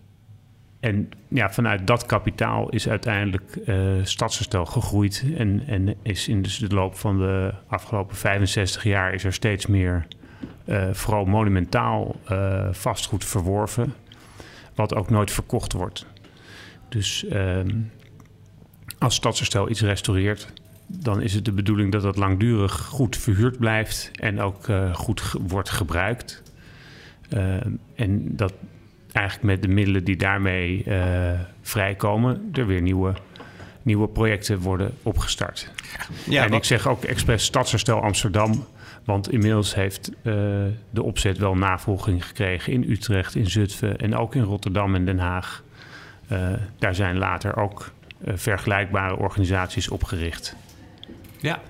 [0.81, 5.25] en ja, vanuit dat kapitaal is uiteindelijk uh, Stadsherstel gegroeid.
[5.37, 9.65] En, en is in dus de loop van de afgelopen 65 jaar is er steeds
[9.65, 10.07] meer
[10.65, 12.15] uh, vooral monumentaal
[12.71, 13.93] vastgoed verworven.
[14.75, 16.05] Wat ook nooit verkocht wordt.
[16.89, 17.91] Dus um,
[19.01, 20.53] als Stadsherstel iets restaureert,
[20.87, 25.39] dan is het de bedoeling dat dat langdurig goed verhuurd blijft en ook goed ge
[25.47, 26.43] wordt gebruikt.
[27.29, 28.53] Ehm, en dat
[29.11, 33.13] eigenlijk met de middelen die daarmee uh, vrijkomen, er weer nieuwe,
[33.81, 35.71] nieuwe projecten worden opgestart.
[36.29, 36.57] Ja, en wat...
[36.57, 38.65] ik zeg ook expres Stadsherstel Amsterdam.
[39.05, 40.11] Want inmiddels heeft
[40.89, 45.19] de opzet wel navolging gekregen in Utrecht, in Zutphen en ook in Rotterdam en Den
[45.19, 45.63] Haag.
[46.79, 47.91] Daar zijn later ook
[48.25, 50.55] vergelijkbare organisaties opgericht.
[51.41, 51.61] Ja,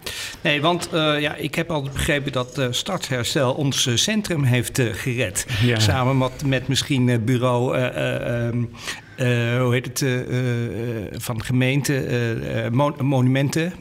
[0.42, 4.82] nee, want uh, ja, ik heb altijd begrepen dat uh, Startherstel ons uh, centrum heeft
[4.82, 5.46] gered.
[5.64, 5.80] Ja.
[5.80, 8.64] Samen met, met misschien bureau, ehm,
[9.62, 10.06] hoe heet het,
[11.24, 13.74] van gemeente, mon monumenten.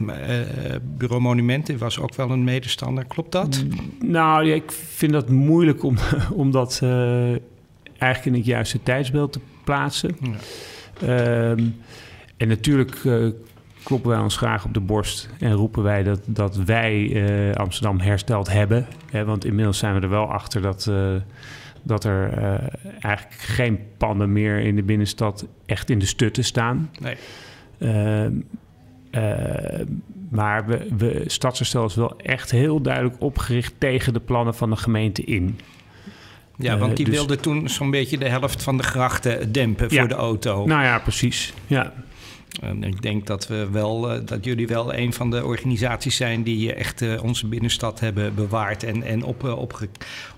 [0.97, 3.63] bureau Monumenten was ook wel een medestander, klopt dat?
[3.99, 5.97] Nou, ja, ik vind dat moeilijk om,
[6.33, 6.81] om dat
[7.97, 10.17] eigenlijk in het juiste tijdsbeeld te plaatsen.
[10.21, 10.31] Ja.
[11.07, 11.67] Ehm,
[12.41, 12.97] en natuurlijk
[13.83, 17.99] kloppen wij ons graag op de borst en roepen wij dat, dat wij uh, Amsterdam
[17.99, 18.87] hersteld hebben.
[19.11, 21.15] Hè, want inmiddels zijn we er wel achter dat, uh,
[21.83, 22.33] dat er
[22.99, 26.91] eigenlijk geen panden meer in de binnenstad echt in de stutten staan.
[26.99, 27.15] Nee.
[27.77, 28.33] Ehm,
[30.29, 34.75] maar we, we, Stadsherstel is wel echt heel duidelijk opgericht tegen de plannen van de
[34.75, 35.59] gemeente in.
[36.57, 39.99] Ja, want die dus, wilde toen zo'n beetje de helft van de grachten dempen ja,
[39.99, 40.65] voor de auto.
[40.65, 41.53] Nou ja, precies.
[41.67, 41.93] Ja.
[42.59, 46.43] En ik denk dat, we wel, uh, dat jullie wel een van de organisaties zijn
[46.43, 49.57] die echt uh, onze binnenstad hebben bewaard en, en op, uh,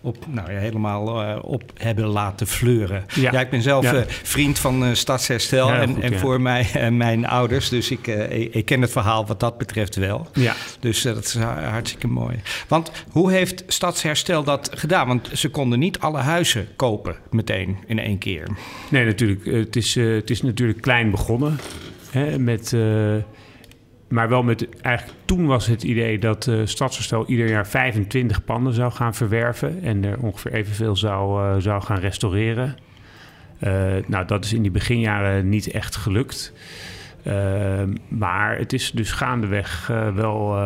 [0.04, 3.06] op, nou ja, helemaal op hebben laten fleuren.
[3.16, 4.04] Ja, ja ik ben zelf ja.
[4.08, 7.70] vriend van Stadsherstel ja, en, goed, en voor mij mijn ouders.
[7.70, 10.28] Dus ik, ik, ik, ken het verhaal wat dat betreft wel.
[10.34, 10.54] Ja.
[10.80, 12.42] Dus dat is hartstikke mooi.
[12.68, 15.08] Want hoe heeft Stadsherstel dat gedaan?
[15.08, 18.48] Want ze konden niet alle huizen kopen meteen in één keer.
[18.89, 19.46] Nee, natuurlijk.
[19.46, 21.60] Het is, het is natuurlijk klein begonnen.
[22.12, 22.76] Hè, met,
[24.13, 28.73] maar wel met, eigenlijk toen was het idee dat uh, Stadsherstel ieder jaar 25 panden
[28.73, 32.76] zou gaan verwerven en er ongeveer evenveel zou, uh, zou gaan restaureren.
[34.08, 36.54] nou, dat is in die beginjaren niet echt gelukt.
[38.08, 40.58] maar het is dus gaandeweg wel,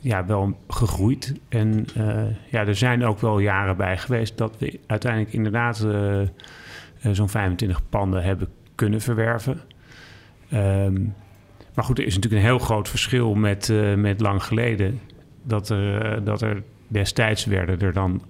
[0.00, 1.34] ja, wel gegroeid.
[1.48, 1.86] En
[2.50, 5.76] ja, er zijn ook wel jaren bij geweest dat we uiteindelijk inderdaad
[7.12, 9.60] zo'n 25 panden hebben kunnen verwerven.
[10.52, 11.14] Um,
[11.74, 15.00] maar goed, er is natuurlijk een heel groot verschil met, uh, met lang geleden.
[15.42, 18.22] Dat er, uh, dat er destijds werden er dan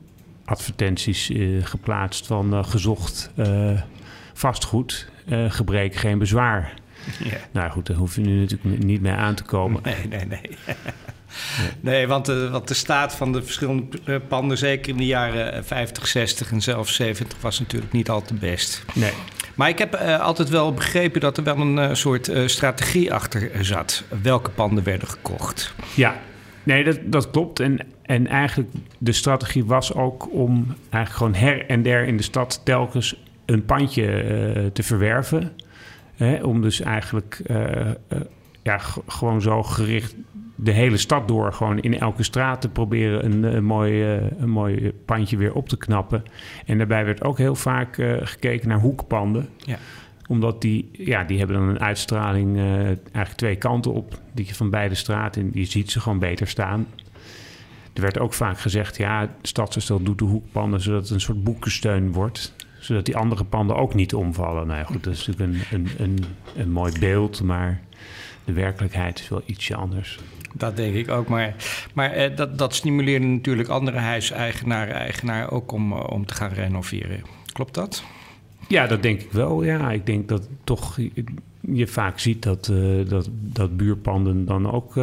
[0.44, 3.30] advertenties uh, geplaatst van gezocht
[4.32, 5.08] vastgoed,
[5.48, 6.74] gebrek geen bezwaar.
[7.24, 7.36] Ja.
[7.50, 9.82] Nou goed, daar hoef je nu natuurlijk niet mee aan te komen.
[9.82, 10.50] Nee, nee, nee.
[11.80, 16.06] Nee, want, de, want de staat van de verschillende panden, zeker in de jaren 50,
[16.06, 18.84] 60 en zelfs 70, was natuurlijk niet al te best.
[18.94, 19.12] Nee.
[19.54, 23.12] Maar ik heb uh, altijd wel begrepen dat er wel een uh, soort uh, strategie
[23.12, 24.04] achter zat.
[24.22, 25.74] Welke panden werden gekocht.
[25.94, 26.16] Ja,
[26.62, 27.60] nee, dat, dat klopt.
[27.60, 32.22] En, en eigenlijk de strategie was ook om eigenlijk gewoon her en der in de
[32.22, 35.52] stad telkens een pandje te verwerven.
[36.16, 37.40] Hè, om dus eigenlijk
[38.62, 40.14] ja, gewoon zo gericht
[40.54, 44.04] de hele stad door, gewoon in elke straat te proberen een, een, mooi,
[44.38, 46.22] een mooi pandje weer op te knappen.
[46.66, 49.48] En daarbij werd ook heel vaak uh, gekeken naar hoekpanden.
[49.56, 49.78] Ja.
[50.28, 54.54] Omdat die, ja, die hebben dan een uitstraling uh, eigenlijk twee kanten op, die je
[54.54, 56.86] van beide straten, en je ziet ze gewoon beter staan.
[57.92, 62.12] Er werd ook vaak gezegd, ja, Stadsherstel doet de hoekpanden zodat het een soort boekensteun
[62.12, 64.66] wordt zodat die andere panden ook niet omvallen.
[64.66, 66.24] Nou ja, goed, dat is natuurlijk een, een, een,
[66.56, 67.80] een mooi beeld, maar
[68.44, 70.18] de werkelijkheid is wel ietsje anders.
[70.56, 71.28] Dat denk ik ook.
[71.28, 71.54] Maar,
[71.94, 76.52] maar eh, dat, dat stimuleerde natuurlijk andere huiseigenaren eigenaar ook om, uh, om te gaan
[76.52, 77.22] renoveren.
[77.52, 78.04] Klopt dat?
[78.68, 79.62] Ja, dat denk ik wel.
[79.64, 80.98] Ja, ik denk dat toch
[81.60, 84.94] je, vaak ziet dat, uh, dat, dat buurpanden dan ook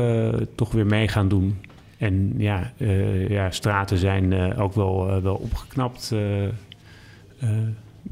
[0.56, 1.58] toch weer mee gaan doen.
[1.98, 2.74] En ja,
[3.28, 6.14] ja straten zijn ook wel, wel opgeknapt.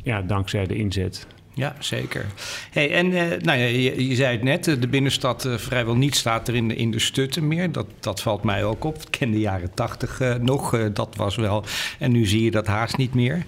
[0.04, 1.28] ja, dankzij de inzet.
[1.60, 2.26] Ja, zeker.
[2.72, 6.15] Hey, en uh, nou ja, je, je, zei het net, de binnenstad uh, vrijwel niet
[6.15, 7.72] staat er in de, in de stutten meer.
[7.72, 8.95] Dat, dat valt mij ook op.
[8.95, 11.63] Ik ken de jaren tachtig uh, nog, dat was wel.
[12.00, 13.45] En nu zie je dat haast niet meer.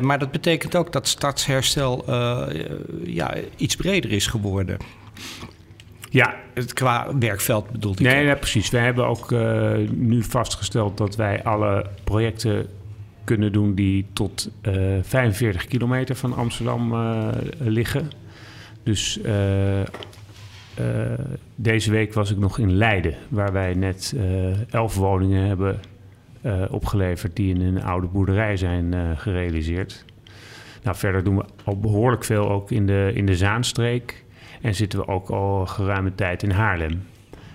[0.00, 2.04] maar dat betekent ook dat stadsherstel
[3.04, 4.76] ja, iets breder is geworden.
[6.10, 8.06] Ja, het qua werkveld bedoelt ik.
[8.06, 8.70] Nee, nee, precies.
[8.70, 9.30] We hebben ook
[9.90, 12.66] nu vastgesteld dat wij alle projecten
[13.28, 18.10] kunnen doen die tot uh, eh, 45 kilometer van Amsterdam uh, liggen.
[18.82, 19.80] Dus uh,
[21.54, 24.14] deze week was ik nog in Leiden, waar wij net
[24.70, 25.80] elf woningen hebben
[26.70, 30.04] opgeleverd die in een oude boerderij zijn gerealiseerd.
[30.82, 34.24] Nou, verder doen we al behoorlijk veel ook in de, in de Zaanstreek.
[34.62, 37.02] En zitten we ook al geruime tijd in Haarlem.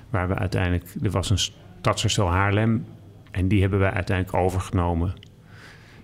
[0.10, 2.86] Waar we uiteindelijk, er was een stadsherstel Haarlem.
[3.32, 5.14] En die hebben wij uiteindelijk overgenomen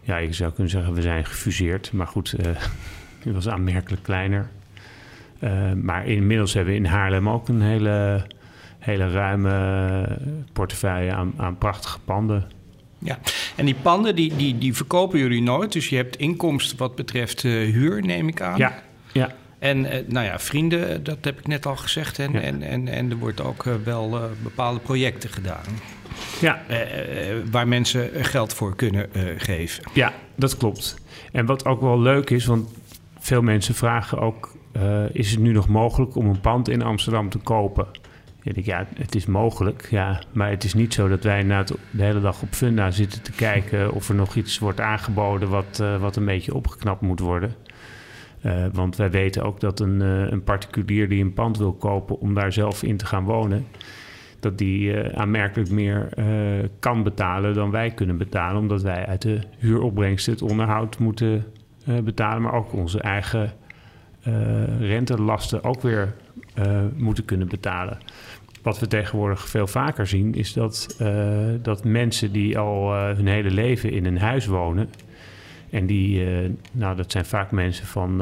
[0.01, 1.91] ja, je zou kunnen zeggen, we zijn gefuseerd.
[1.91, 2.45] Maar goed, uh,
[3.23, 4.49] het was aanmerkelijk kleiner.
[5.43, 8.25] Uh, maar inmiddels hebben we in Haarlem ook een hele,
[8.79, 10.17] hele ruime
[10.53, 12.47] portefeuille aan, aan prachtige panden.
[12.97, 13.19] Ja,
[13.55, 15.71] en die panden die, die, die verkopen jullie nooit.
[15.71, 18.57] Dus je hebt inkomsten wat betreft uh, huur, neem ik aan.
[18.57, 19.35] Ja, ja.
[19.59, 22.19] En uh, nou ja, vrienden, dat heb ik net al gezegd.
[22.19, 22.39] En, ja.
[22.39, 25.63] en, en, en er wordt ook uh, wel bepaalde projecten gedaan.
[26.41, 26.61] Ja.
[27.51, 29.83] waar mensen geld voor kunnen geven.
[29.93, 30.95] Ja, dat klopt.
[31.31, 32.69] En wat ook wel leuk is, want
[33.19, 34.51] veel mensen vragen ook...
[35.11, 37.87] is het nu nog mogelijk om een pand in Amsterdam te kopen?
[38.41, 40.21] Ja, ik, ja, het is mogelijk, ja.
[40.31, 43.31] Maar het is niet zo dat wij na de hele dag op Funda zitten te
[43.31, 43.93] kijken...
[43.93, 47.55] of er nog iets wordt aangeboden wat, wat een beetje opgeknapt moet worden...
[48.45, 52.19] Uh, want wij weten ook dat een, uh, een, particulier die een pand wil kopen
[52.19, 53.67] om daar zelf in te gaan wonen,
[54.39, 56.09] dat die uh, aanmerkelijk meer
[56.79, 61.45] kan betalen dan wij kunnen betalen, omdat wij uit de huuropbrengst het onderhoud moeten
[62.03, 63.53] betalen, maar ook onze eigen
[64.79, 66.13] rentelasten ook weer
[66.95, 67.97] moeten kunnen betalen.
[68.61, 70.97] Wat we tegenwoordig veel vaker zien, is dat,
[71.61, 74.89] dat mensen die al hun hele leven in een huis wonen,
[75.69, 76.25] en die,
[76.71, 78.21] nou, dat zijn vaak mensen van,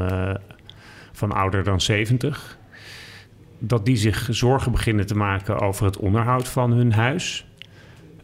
[1.12, 2.57] van ouder dan 70.
[3.60, 7.46] Dat die zich zorgen beginnen te maken over het onderhoud van hun huis.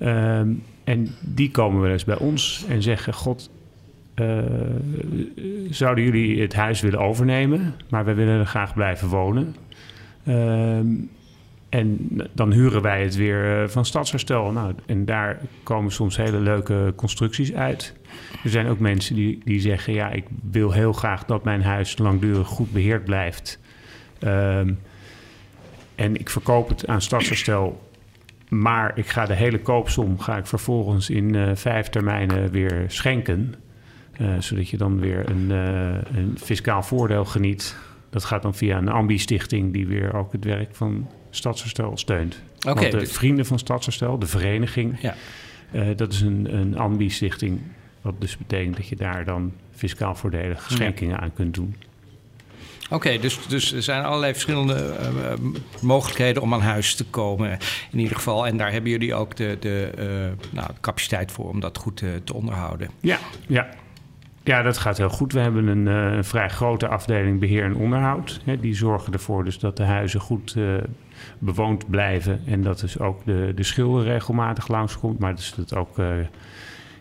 [0.02, 3.50] Um, en die komen wel eens bij ons en zeggen: God,
[4.15, 4.39] uh,
[5.69, 7.74] zouden jullie het huis willen overnemen?
[7.89, 9.56] Maar we willen er graag blijven wonen.
[10.28, 11.10] Um,
[11.69, 14.52] en dan huren wij het weer van stadsherstel.
[14.52, 17.93] Nou, en daar komen soms hele leuke constructies uit.
[18.43, 21.98] Er zijn ook mensen die, die zeggen: Ja, ik wil heel graag dat mijn huis
[21.98, 23.60] langdurig goed beheerd blijft.
[24.19, 24.80] Um,
[25.96, 27.91] en ik verkoop het aan stadsherstel.
[28.50, 33.56] Maar ik ga de hele koopsom ga ik vervolgens in uh, vijf termijnen weer schenken.
[34.22, 37.76] Uh, zodat je dan weer een, uh, een fiscaal voordeel geniet.
[38.10, 42.41] Dat gaat dan via een ambi-stichting die weer ook het werk van Stadsherstel steunt.
[42.60, 43.12] Okay, Want de dus...
[43.12, 45.16] Vrienden van Stadsherstel, de vereniging, ja.
[45.96, 47.60] dat is een, een ambi-stichting
[48.02, 51.22] wat dus betekent dat je daar dan fiscaal voordelige schenkingen ja.
[51.22, 51.76] aan kunt doen.
[52.90, 57.58] Oké, dus, dus er zijn allerlei verschillende uh, mogelijkheden om aan huis te komen.
[57.92, 58.48] In ieder geval.
[58.48, 60.06] En daar hebben jullie ook de, de uh,
[60.52, 62.90] nou, capaciteit voor om dat goed te onderhouden.
[63.00, 63.18] Ja,
[63.48, 63.68] ja.
[64.44, 65.34] Ja, dat gaat heel goed.
[65.34, 68.42] We hebben een, vrij grote afdeling beheer en onderhoud.
[68.46, 70.58] Hè, die zorgen ervoor dus dat de huizen goed
[71.40, 72.42] bewoond blijven.
[72.46, 75.20] En dat dus ook de, de schilder regelmatig langskomt.
[75.20, 75.96] Maar dus dat ook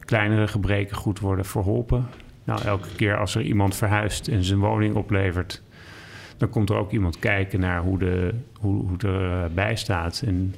[0.01, 2.09] kleinere gebreken goed worden verholpen.
[2.45, 5.63] Nou, elke keer als er iemand verhuist en zijn woning oplevert...
[6.43, 10.23] dan komt er ook iemand kijken naar hoe, de, hoe, hoe het erbij staat.
[10.27, 10.55] En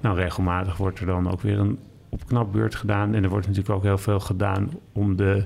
[0.00, 1.78] nou, regelmatig wordt er dan ook weer een
[2.08, 3.14] opknapbeurt gedaan.
[3.14, 5.44] En er wordt natuurlijk ook heel veel gedaan om de,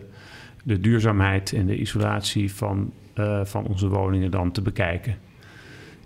[0.65, 5.17] de duurzaamheid en de isolatie van, uh, van onze woningen dan te bekijken.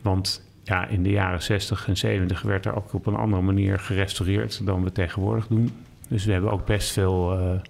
[0.03, 3.79] Want ja, in de jaren 60 en 70 werd er ook op een andere manier
[3.79, 5.71] gerestaureerd dan we tegenwoordig doen.
[6.09, 7.61] Dus we hebben ook best veel, uh,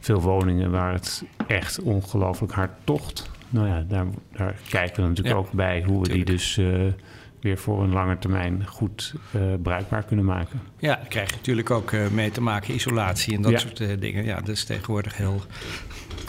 [0.00, 3.37] veel woningen waar het echt ongelooflijk hard tocht.
[3.50, 6.92] Nou ja, daar, daar kijken we natuurlijk ja, ook bij hoe we die dus uh,
[7.40, 10.60] weer voor een lange termijn goed uh, bruikbaar kunnen maken.
[10.78, 13.58] Ja, daar krijg je natuurlijk ook uh, mee te maken, isolatie en dat ja.
[13.58, 14.24] soort uh, dingen.
[14.24, 15.42] Ja, dat is tegenwoordig heel,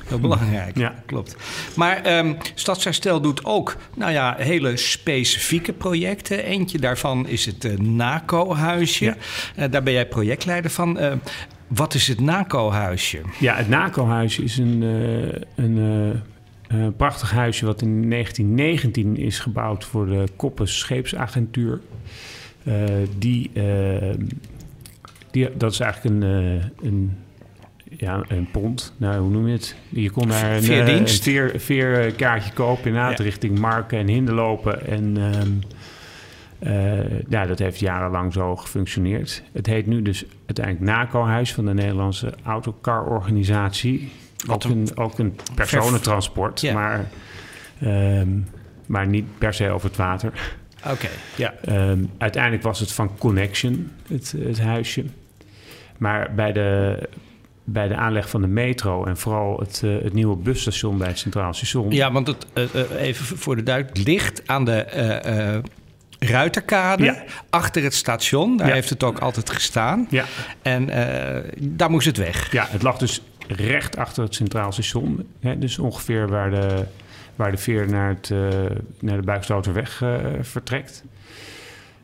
[0.06, 0.78] heel belangrijk.
[0.78, 1.36] Ja, klopt.
[1.76, 6.44] Maar um, Stadsherstel doet ook, nou ja, hele specifieke projecten.
[6.44, 9.16] Eentje daarvan is het NACO-huisje.
[9.56, 9.68] Ja.
[9.68, 11.20] daar ben jij projectleider van.
[11.68, 13.22] wat is het NACO-huisje?
[13.40, 14.82] Ja, het NACO-huisje is een,
[15.56, 16.22] een een
[16.74, 21.80] uh, prachtig huisje wat in 1919 is gebouwd voor de Koppes Scheepsagentuur.
[22.64, 22.76] Uh,
[23.18, 24.14] die, uh,
[25.32, 26.22] die, dat is eigenlijk een,
[26.82, 27.18] een,
[27.98, 28.94] ja, een pont.
[28.98, 29.76] Nou, hoe noem je het?
[29.90, 31.18] Je kon daar een, Veerdienst.
[31.18, 33.24] een veer, veerkaartje kopen inderdaad ja.
[33.24, 34.88] richting Marken en Hinden lopen.
[34.88, 35.60] En um,
[37.30, 39.44] ja, dat heeft jarenlang zo gefunctioneerd.
[39.52, 44.12] Het heet nu dus uiteindelijk NACO-huis van de Nederlandse Autocar-organisatie.
[44.48, 46.74] Ook een, ook een personentransport, ja.
[46.74, 47.06] maar,
[47.84, 48.48] um,
[48.86, 50.32] maar niet per se over het water.
[50.84, 51.54] Oké, okay, ja.
[51.90, 55.06] Um, uiteindelijk was het van Connection, het, het huisje.
[55.98, 57.00] Maar bij de,
[57.64, 61.20] bij de aanleg van de metro en vooral het, uh, het nieuwe busstation bij het
[61.20, 61.92] Centraal Station.
[61.92, 65.64] Ja, want het, uh, uh, even voor de duidelijk, ligt aan de
[66.20, 67.24] Ruiterkade, ja.
[67.50, 68.58] achter het station.
[68.58, 68.74] Daar ja.
[68.74, 70.08] heeft het ook altijd gestaan.
[70.10, 70.26] Ja.
[70.62, 70.86] En
[71.60, 72.52] daar moest het weg.
[72.52, 73.22] Ja, het lag dus
[73.52, 75.28] recht achter het Centraal Station.
[75.40, 76.86] Hè, dus ongeveer waar de,
[77.36, 78.50] waar de veer naar, het, uh,
[79.00, 81.04] naar de Buiksloterweg uh, vertrekt.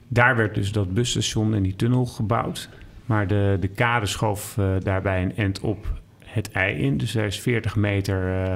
[0.07, 2.69] Daar werd dus dat busstation en die tunnel gebouwd.
[3.05, 5.87] Maar de, de kade schoof uh, daarbij een end op
[6.25, 6.97] het ei in.
[6.97, 8.47] Dus er is 40 meter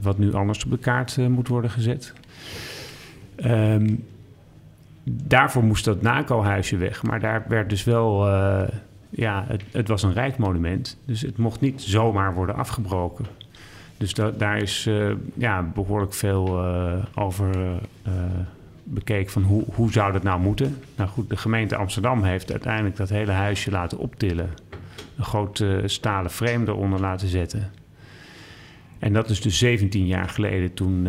[0.00, 2.12] wat nu anders op de kaart moet worden gezet.
[3.44, 4.04] Um,
[5.04, 7.02] daarvoor moest dat NACO-huisje weg.
[7.02, 8.26] Maar daar werd dus wel
[9.10, 10.98] ja, het, het, was een rijk monument.
[11.04, 13.26] Dus het mocht niet zomaar worden afgebroken.
[13.96, 17.56] Dus da, daar is uh, ja, behoorlijk veel uh, over
[18.06, 18.12] uh,
[18.84, 20.78] bekeken van hoe, hoe zou dat nou moeten.
[20.96, 24.50] Nou goed, de gemeente Amsterdam heeft uiteindelijk dat hele huisje laten optillen.
[25.16, 27.70] Een groot stalen frame eronder laten zetten.
[28.98, 31.08] En dat is dus 17 jaar geleden toen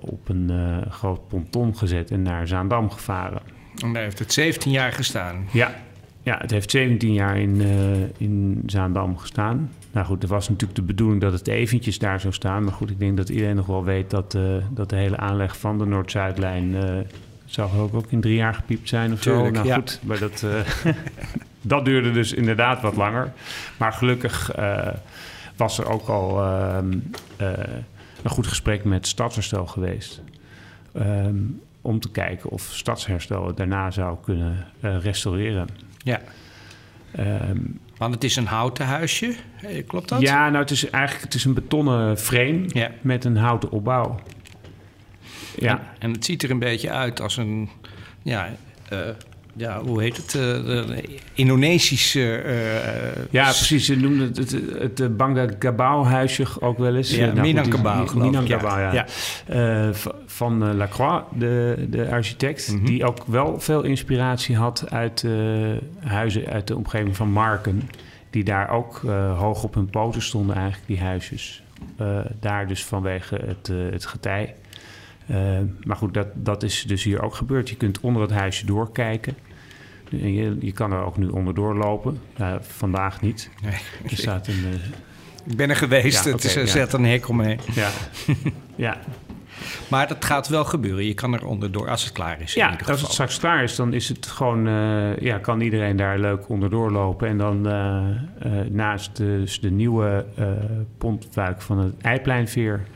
[0.00, 0.50] op een
[0.90, 3.42] groot ponton gezet en naar Zaandam gevaren.
[3.82, 5.46] En daar heeft het 17 jaar gestaan?
[5.52, 5.74] Ja,
[6.22, 9.70] ja, het heeft 17 jaar in, uh, in Zaandam gestaan.
[9.92, 12.64] Nou goed, er was natuurlijk de bedoeling dat het eventjes daar zou staan.
[12.64, 15.58] Maar goed, ik denk dat iedereen nog wel weet dat, uh, dat de hele aanleg
[15.58, 16.74] van de Noord-Zuidlijn...
[16.74, 16.82] Uh,
[17.44, 19.52] zou ook, ook in drie jaar gepiept zijn of Tuurlijk, zo.
[19.52, 19.74] Nou ja.
[19.74, 20.46] goed, maar dat,
[21.60, 23.32] dat duurde dus inderdaad wat langer.
[23.76, 24.52] Maar gelukkig
[25.56, 26.98] was er ook al ehm,
[28.22, 30.22] een goed gesprek met Stadsherstel geweest...
[30.96, 35.68] Um, om te kijken of Stadsherstel het daarna zou kunnen restaureren.
[35.98, 36.20] Ja.
[37.18, 39.34] Um, Want het is een houten huisje,
[39.86, 40.20] klopt dat?
[40.20, 42.90] Ja, nou het is eigenlijk het is een betonnen frame ja.
[43.00, 44.20] met een houten opbouw.
[45.56, 45.78] Ja.
[45.78, 47.68] En, en, het ziet er een beetje uit als een,
[48.22, 48.48] ja,
[48.92, 48.98] uh,
[49.58, 50.34] ja hoe heet het?
[50.34, 50.98] Uh,
[51.34, 52.42] Indonesische.
[52.44, 53.86] Uh, ja, precies.
[53.86, 57.14] Ze noemden het het, het, het Bangga Gabao huisje ook wel eens.
[57.14, 58.18] Ja, nou, Minangkabau.
[58.18, 59.06] Minangkabau, ja.
[59.46, 59.92] ja.
[60.26, 62.86] van Lacroix, de, de architect, mm -hmm.
[62.86, 65.26] die ook wel veel inspiratie had uit
[66.00, 67.90] huizen uit de omgeving van Marken.
[68.30, 69.00] Die daar ook
[69.36, 71.62] hoog op hun poten stonden, eigenlijk, die huisjes.
[72.40, 74.54] daar dus vanwege het, het getij.
[75.30, 77.68] Uh, maar goed, dat, dat is dus hier ook gebeurd.
[77.68, 79.36] Je kunt onder het huisje doorkijken.
[80.10, 82.20] Je, je kan er ook nu onderdoor lopen.
[82.60, 83.50] Vandaag niet.
[83.62, 83.80] Nee.
[84.10, 84.64] Er staat een...
[84.64, 84.74] Uh,
[85.46, 86.24] ik ben er geweest.
[86.24, 86.68] Ja, het okay, is, er ja.
[86.68, 87.60] zet een hek omheen.
[87.74, 87.90] Ja.
[88.76, 88.98] ja.
[89.88, 91.04] Maar dat gaat wel gebeuren.
[91.04, 92.54] Je kan er onderdoor als het klaar is.
[92.54, 96.18] Ja, als het straks klaar is, dan is het gewoon, uh, ja, kan iedereen daar
[96.18, 97.28] leuk onderdoor lopen.
[97.28, 97.72] En dan uh,
[98.46, 100.26] uh, naast de, dus de nieuwe
[100.98, 102.86] pontfuik van het Eipleinveer,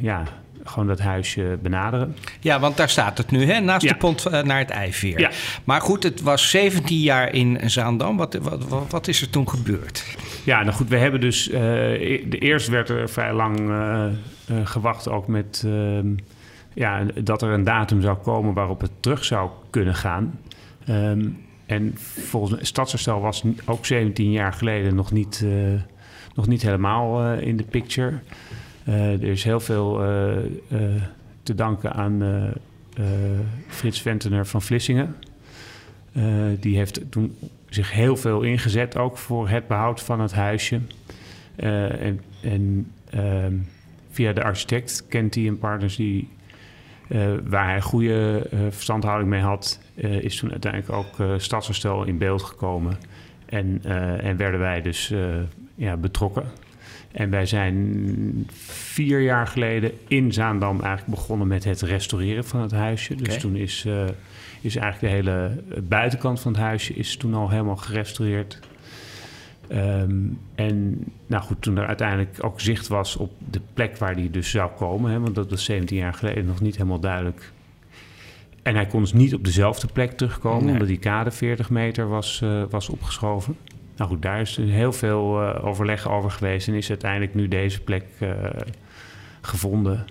[0.00, 0.22] ja,
[0.64, 2.16] gewoon dat huisje benaderen.
[2.40, 3.60] Ja, want daar staat het nu, hè?
[3.60, 3.92] naast Ja.
[3.92, 5.20] de pont eh, naar het IJveer.
[5.20, 5.30] Ja.
[5.64, 8.16] Maar goed, het was 17 jaar in Zaandam.
[8.16, 10.16] Wat, wat, wat, wat is er toen gebeurd?
[10.44, 11.48] Ja, nou goed, we hebben dus...
[11.50, 14.06] eh, de eerst werd er vrij lang eh,
[14.64, 15.62] gewacht ook met...
[15.66, 16.06] ehm,
[16.74, 20.40] ja, dat er een datum zou komen waarop het terug zou kunnen gaan.
[20.86, 21.28] Ehm,
[21.66, 25.44] en volgens mij, Stadsherstel was ook 17 jaar geleden nog niet,
[26.34, 28.12] nog niet helemaal in de picture.
[28.84, 31.02] Eh, er is heel veel eh, eh,
[31.42, 32.22] te danken aan
[33.68, 35.16] Frits Ventener van Vlissingen.
[36.60, 37.36] Die heeft toen
[37.68, 40.80] zich heel veel ingezet ook voor het behoud van het huisje.
[41.56, 43.54] En en ehm,
[44.10, 46.28] via de architect kent hij een partners die,
[47.44, 49.80] waar hij goede verstandhouding mee had,
[50.20, 52.98] is toen uiteindelijk ook Stadsherstel in beeld gekomen.
[53.46, 53.80] En,
[54.20, 55.12] en werden wij dus
[55.74, 56.44] ja, betrokken.
[57.14, 62.72] En wij zijn vier jaar geleden in Zaandam eigenlijk begonnen met het restaureren van het
[62.72, 63.14] huisje.
[63.14, 64.04] Dus toen is, eh,
[64.60, 68.58] is eigenlijk de hele buitenkant van het huisje is toen al helemaal gerestaureerd.
[69.68, 70.20] Ehm,
[70.54, 74.50] en nou goed, toen er uiteindelijk ook zicht was op de plek waar die dus
[74.50, 77.52] zou komen, hè, want dat was 17 jaar geleden nog niet helemaal duidelijk.
[78.62, 80.72] En hij kon dus niet op dezelfde plek terugkomen, Nee.
[80.72, 83.56] omdat die kade 40 meter was, eh, was opgeschoven.
[83.96, 87.80] Nou goed, daar is heel veel eh, overleg over geweest en is uiteindelijk nu deze
[87.80, 88.28] plek eh,
[89.40, 90.04] gevonden.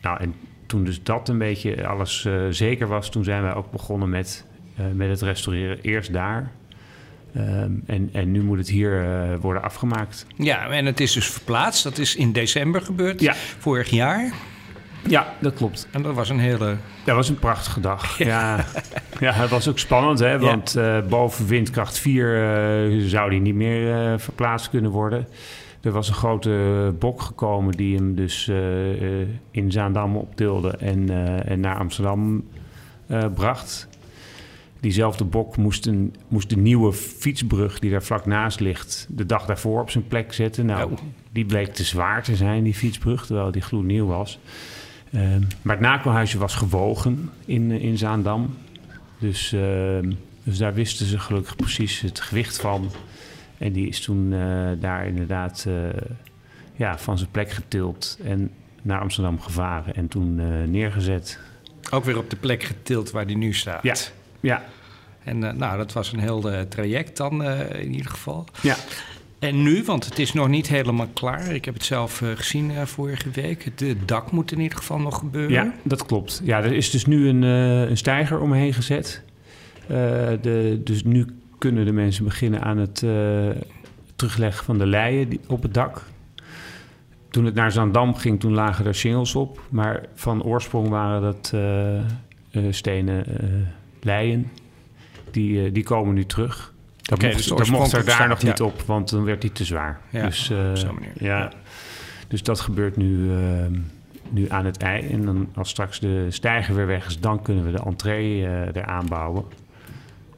[0.00, 0.34] Nou, en
[0.66, 4.44] toen dus dat een beetje alles eh, zeker was, toen zijn wij ook begonnen met,
[4.92, 5.78] met het restaureren.
[5.82, 6.50] Eerst daar.
[7.34, 9.04] Ehm, en, en nu moet het hier
[9.40, 10.26] worden afgemaakt.
[10.36, 11.82] Ja, en het is dus verplaatst.
[11.82, 13.34] Dat is in december gebeurd, Ja.
[13.58, 14.32] vorig jaar.
[15.08, 15.88] Ja, dat klopt.
[15.90, 16.76] En dat was een hele...
[17.04, 18.18] Dat was een prachtige dag.
[18.18, 18.64] Ja, ja
[19.18, 20.38] het was ook spannend, hè?
[20.38, 25.26] Want eh, boven windkracht 4 eh, zou die niet meer eh, verplaatst kunnen worden.
[25.80, 28.48] Er was een grote bok gekomen die hem dus
[29.50, 31.10] in Zaandam optilde en,
[31.46, 32.44] en naar Amsterdam
[33.34, 33.88] bracht.
[34.80, 39.06] Diezelfde bok moest, een, moest de nieuwe fietsbrug die daar vlak naast ligt...
[39.10, 40.66] de dag daarvoor op zijn plek zetten.
[40.66, 40.98] Nou, Oh.
[41.32, 44.38] die bleek te zwaar te zijn, die fietsbrug, terwijl die gloednieuw was.
[45.12, 48.54] Ehm, maar het NACO-huisje was gewogen in, in Zaandam.
[49.18, 50.12] Dus, ehm,
[50.42, 52.90] dus daar wisten ze gelukkig precies het gewicht van.
[53.58, 55.74] En die is toen eh, daar inderdaad eh,
[56.74, 58.50] ja, van zijn plek getild en
[58.82, 59.94] naar Amsterdam gevaren.
[59.94, 61.38] En toen eh, neergezet.
[61.90, 63.82] Ook weer op de plek getild waar die nu staat.
[63.82, 63.94] Ja.
[64.40, 64.64] Ja,
[65.24, 68.44] En nou, dat was een heel traject dan in ieder geval.
[68.62, 68.76] ja.
[69.38, 71.54] En nu, want het is nog niet helemaal klaar.
[71.54, 73.64] Ik heb het zelf eh, gezien eh, vorige week.
[73.64, 75.52] Het dak moet in ieder geval nog gebeuren.
[75.52, 76.40] Ja, dat klopt.
[76.44, 79.24] Ja, er is dus nu een, eh, een steiger omheen gezet.
[79.86, 81.26] De, dus nu
[81.58, 83.04] kunnen de mensen beginnen aan het
[84.16, 86.02] terugleggen van de leien die- op het dak.
[87.30, 89.60] Toen het naar Zandam ging, toen lagen er shingles op.
[89.70, 91.54] Maar van oorsprong waren dat
[92.74, 93.24] stenen
[94.00, 94.50] leien.
[95.30, 96.72] Die, die komen nu terug.
[97.06, 99.52] Dat Oké, mocht, dus dat mocht er daar nog niet op, want dan werd die
[99.52, 100.00] te zwaar.
[100.10, 101.12] Ja, dus, eh, op zo'n manier.
[101.18, 101.50] Ja,
[102.28, 103.38] dus dat gebeurt nu, eh,
[104.28, 105.08] nu aan het ei.
[105.08, 108.60] En dan, als straks de stijger weer weg is, dan kunnen we de entree eh
[108.74, 109.44] eraan bouwen.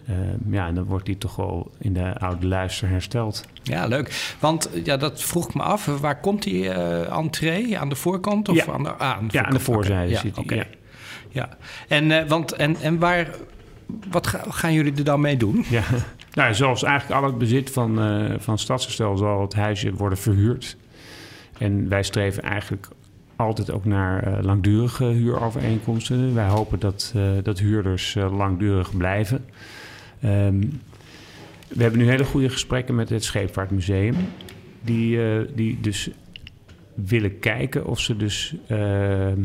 [0.07, 0.15] Eh,
[0.51, 3.45] ja, en dan wordt die toch wel in de oude luister hersteld.
[3.63, 4.35] Ja, leuk.
[4.39, 5.85] Want eh, ja, dat vroeg ik me af.
[5.87, 7.79] Waar komt die eh entree?
[7.79, 8.49] Aan de voorkant?
[8.49, 8.73] Of Ja.
[8.73, 10.37] aan de, ah, aan de Ja, aan de voorzijde zit
[11.31, 11.49] ja.
[11.89, 13.29] En, eh, want, en, en waar...
[14.11, 15.65] Wat ga- gaan jullie er dan mee doen?
[15.69, 15.83] Ja,
[16.33, 20.77] nou, zoals eigenlijk al het bezit van, eh van Stadsherstel zal het huisje worden verhuurd.
[21.59, 22.89] En wij streven eigenlijk
[23.37, 26.35] altijd ook naar eh, langdurige huurovereenkomsten.
[26.35, 29.45] Wij hopen dat, eh, dat huurders langdurig blijven.
[30.21, 30.61] Ehm,
[31.69, 34.15] we hebben nu hele goede gesprekken met het Scheepvaartmuseum.
[34.83, 35.19] Die,
[35.55, 36.11] die dus
[36.95, 39.43] willen kijken of ze dus ehm,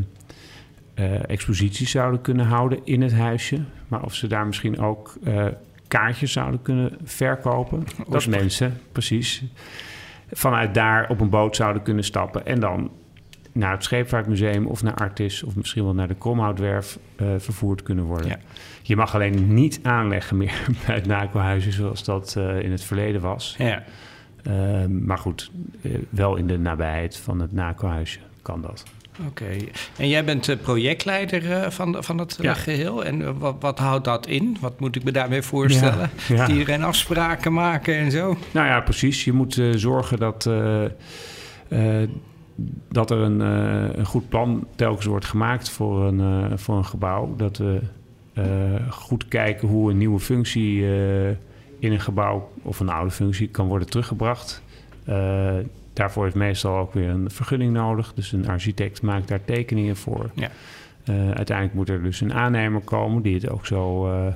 [0.94, 3.60] eh, exposities zouden kunnen houden in het huisje.
[3.88, 5.18] Maar of ze daar misschien ook
[5.98, 7.84] kaartjes zouden kunnen verkopen.
[8.08, 9.44] Dat mensen, precies,
[10.32, 12.46] vanuit daar op een boot zouden kunnen stappen.
[12.46, 12.92] En dan
[13.52, 15.44] naar het Scheepvaartmuseum of naar Artis...
[15.44, 18.28] of misschien wel naar de Kromhoutwerf eh, vervoerd kunnen worden.
[18.28, 18.38] Ja.
[18.82, 21.72] Je mag alleen niet aanleggen meer bij het NACO-huisje...
[21.72, 23.56] zoals dat eh, in het verleden was.
[23.58, 23.84] Ja.
[24.44, 28.84] Ehm, maar goed, eh, wel in de nabijheid van het NACO-huisje kan dat.
[29.28, 29.46] Oké.
[29.98, 32.54] En jij bent eh, projectleider eh, van, van het eh, Ja.
[32.54, 33.06] geheel.
[33.06, 34.58] En wat, wat houdt dat in?
[34.60, 36.10] Wat moet ik me daarmee voorstellen?
[36.28, 36.48] Ja, ja.
[36.50, 38.38] Iedereen afspraken maken en zo?
[38.52, 39.24] Nou ja, precies.
[39.24, 40.44] Je moet zorgen dat,
[42.90, 43.40] dat er een,
[44.00, 47.36] een goed plan telkens wordt gemaakt voor een, voor een gebouw.
[47.36, 47.80] Dat we
[48.90, 50.84] goed kijken hoe een nieuwe functie
[51.80, 54.64] in een gebouw of een oude functie kan worden teruggebracht.
[55.94, 58.14] Daarvoor is meestal ook weer een vergunning nodig.
[58.14, 60.30] Dus een architect maakt daar tekeningen voor.
[60.34, 60.50] Ja.
[61.04, 64.34] Eh, uiteindelijk moet er dus een aannemer komen die het ook zo eh,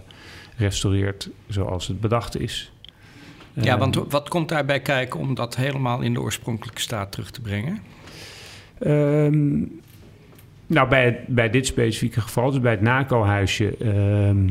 [0.57, 2.71] restaureert zoals het bedacht is.
[3.53, 7.31] Ja, Ehm, want wat komt daarbij kijken om dat helemaal in de oorspronkelijke staat terug
[7.31, 7.79] te brengen?
[8.79, 9.57] Ehm,
[10.67, 14.47] nou, bij, bij dit specifieke geval, dus bij het NACO-huisje, ehm,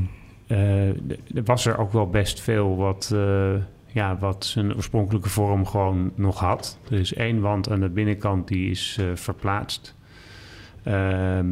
[0.46, 3.14] eh, was er ook wel best veel wat,
[3.96, 6.78] ja, wat zijn oorspronkelijke vorm gewoon nog had.
[6.90, 9.94] Er is één wand aan de binnenkant die is eh, verplaatst.
[10.82, 11.46] Ehm,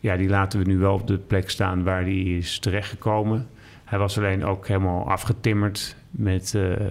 [0.00, 3.46] ja, die laten we nu wel op de plek staan waar die is terechtgekomen.
[3.84, 6.90] Hij was alleen ook helemaal afgetimmerd met, eh,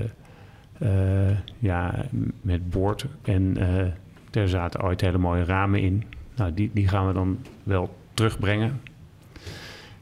[0.79, 2.05] eh, ja,
[2.41, 3.05] met boord.
[3.21, 3.57] En
[4.31, 6.03] er zaten ooit hele mooie ramen in.
[6.35, 8.81] Nou, die, die gaan we dan wel terugbrengen.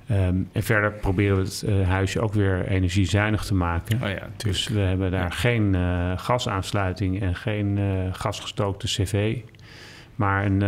[0.07, 4.01] Ehm, en verder proberen we het eh, huisje ook weer energiezuinig te maken.
[4.03, 9.37] Oh ja, Dus we hebben daar geen eh, gasaansluiting en geen eh, gasgestookte cv.
[10.15, 10.61] Maar een,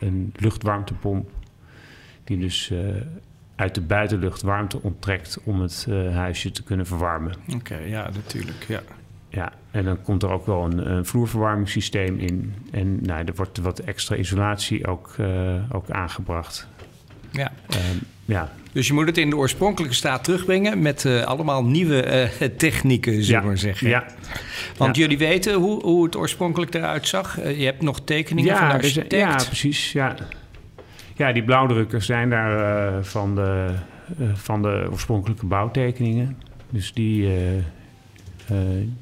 [0.00, 1.30] een luchtwarmtepomp
[2.24, 2.72] die dus
[3.56, 7.32] uit de buitenlucht warmte onttrekt om het huisje te kunnen verwarmen.
[7.54, 8.64] Oké, ja, natuurlijk.
[8.68, 8.80] Ja.
[9.28, 12.54] Ja, en dan komt er ook wel een, een vloerverwarmingssysteem in.
[12.70, 15.16] En nou, er wordt wat extra isolatie ook,
[15.72, 16.68] ook aangebracht.
[17.30, 17.52] Ja.
[17.68, 22.02] Ehm, ja, Dus je moet het in de oorspronkelijke staat terugbrengen met eh, allemaal nieuwe
[22.02, 23.88] eh, technieken, zullen ja, we maar zeggen.
[23.88, 24.04] Ja,
[24.76, 25.02] Want Ja.
[25.02, 27.38] jullie weten hoe, hoe het oorspronkelijk eruit zag.
[27.40, 29.42] Eh, je hebt nog tekeningen van de ja, er zijn- architect.
[29.42, 29.92] ja, precies.
[29.92, 30.14] Ja.
[31.16, 33.70] ja, die blauwdrukkers zijn daar van, de,
[34.34, 36.36] van de oorspronkelijke bouwtekeningen.
[36.70, 37.28] Dus die,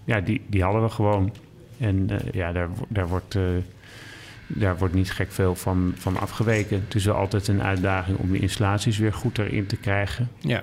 [0.05, 1.33] ja, die, die hadden we gewoon.
[1.79, 3.39] En ja, daar, daar, wordt,
[4.47, 6.81] daar wordt niet gek veel van, van afgeweken.
[6.85, 10.29] Het is wel altijd een uitdaging om die installaties weer goed erin te krijgen.
[10.39, 10.63] Ja.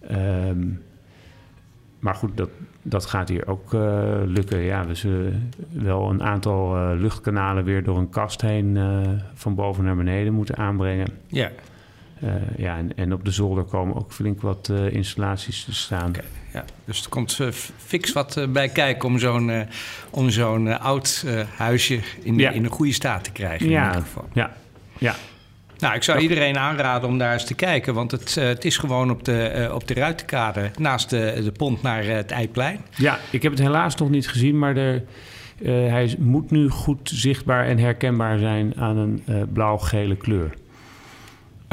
[0.00, 0.66] Ehm,
[1.98, 2.50] maar goed, dat,
[2.82, 4.58] dat gaat hier ook eh, lukken.
[4.58, 9.00] Ja, we zullen wel een aantal eh, luchtkanalen weer door een kast heen eh,
[9.34, 11.08] van boven naar beneden moeten aanbrengen.
[11.26, 11.50] ja.
[12.24, 16.12] Eh, ja, en, en op de zolder komen ook flink wat eh, installaties te staan.
[16.52, 19.50] Ja, dus er komt eh, fix wat bij kijken om zo'n
[20.10, 21.24] om zo'n oud
[21.56, 22.50] huisje in, Ja.
[22.50, 23.66] in een goede staat te krijgen.
[23.66, 23.86] In Ja.
[23.86, 24.28] ieder geval.
[24.32, 24.52] Ja,
[24.98, 25.14] ja,
[25.78, 29.10] Nou, ik zou iedereen aanraden om daar eens te kijken, want het, het is gewoon
[29.10, 32.80] op de, op de ruitenkade naast de, de pont naar het Eiplein.
[32.96, 34.94] ja, ik heb het helaas nog niet gezien, maar er,
[35.62, 40.54] eh, hij moet nu goed zichtbaar en herkenbaar zijn aan een eh, blauw-gele kleur.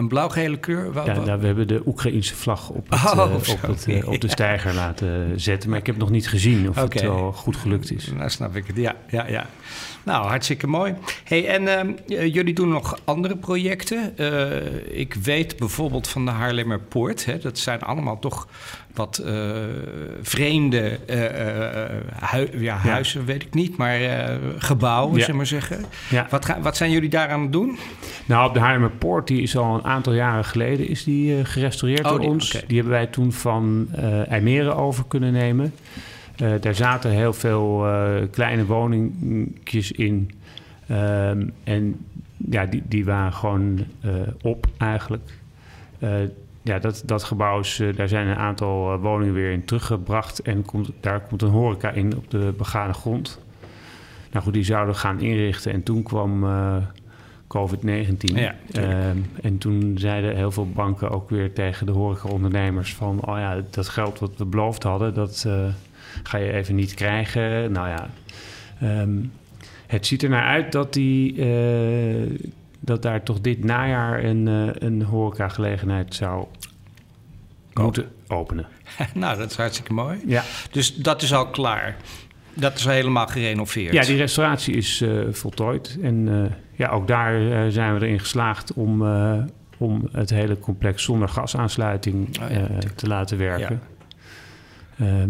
[0.02, 0.94] Een blauw-gele kleur.
[0.94, 4.22] Ja, nou, we hebben de Oekraïense vlag op, het, Oh, eh, op, het, eh, op
[4.22, 5.70] de steiger laten zetten.
[5.70, 8.12] Maar ik heb nog niet gezien of het wel goed gelukt is.
[8.16, 8.76] Nou, snap ik het.
[8.76, 9.46] Ja, ja, ja.
[10.04, 10.94] Nou, hartstikke mooi.
[11.24, 14.18] Hey, en ehm, eh, jullie doen nog andere projecten.
[14.18, 17.26] Eh, ik weet bijvoorbeeld van de Haarlemmerpoort.
[17.26, 18.48] Hè, dat zijn allemaal toch
[18.94, 19.50] wat eh,
[20.22, 21.00] vreemde
[22.20, 23.78] hui- ja, huizen, weet ik niet.
[23.78, 24.00] Maar
[24.58, 25.20] gebouwen, Ja.
[25.20, 25.86] zullen we maar zeggen.
[26.30, 27.78] Wat, wat zijn jullie daar aan het doen?
[28.26, 32.10] Nou, op de Haarlemmerpoort, die is al een aantal jaren geleden is die, gerestaureerd Oh,
[32.10, 32.52] door die- ons.
[32.52, 33.88] Die hebben wij toen van
[34.30, 35.74] IJmeren over kunnen nemen.
[36.42, 40.32] Eh, daar zaten heel veel eh, kleine woningjes in.
[40.88, 42.06] Ehm, en
[42.50, 44.12] ja, die, die waren gewoon eh,
[44.42, 45.40] op eigenlijk.
[46.64, 50.40] Ja, dat, dat gebouw is, daar zijn een aantal woningen weer in teruggebracht.
[50.40, 53.40] En komt, daar komt een horeca in op de begane grond.
[54.32, 55.72] Nou goed, die zouden gaan inrichten.
[55.72, 56.76] En toen kwam eh,
[57.48, 58.34] COVID-19.
[58.34, 58.94] Ja, tuurlijk.
[58.94, 63.26] Ehm, en toen zeiden heel veel banken ook weer tegen de horecaondernemers van...
[63.26, 65.48] oh ja, dat geld wat we beloofd hadden, dat
[66.24, 67.72] ga je even niet krijgen.
[67.72, 68.10] Nou ja,
[68.80, 69.18] ehm,
[69.88, 72.40] het ziet er naar uit dat, die, eh,
[72.80, 76.46] dat daar toch dit najaar een, eh een horecagelegenheid zou
[77.74, 78.68] moeten openen.
[79.14, 80.20] nou, dat is hartstikke mooi.
[80.26, 80.44] Ja.
[80.72, 81.96] Dus dat is al klaar.
[82.54, 83.94] Dat is al helemaal gerenoveerd.
[83.94, 85.98] Ja, die restauratie is eh, voltooid.
[86.02, 89.02] En ja, ook daar zijn we erin geslaagd om,
[89.78, 93.82] om het hele complex zonder gasaansluiting Oh ja, te laten werken.
[94.96, 95.28] Ja,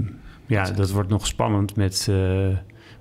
[0.52, 2.48] ja dat wordt nog spannend met, eh,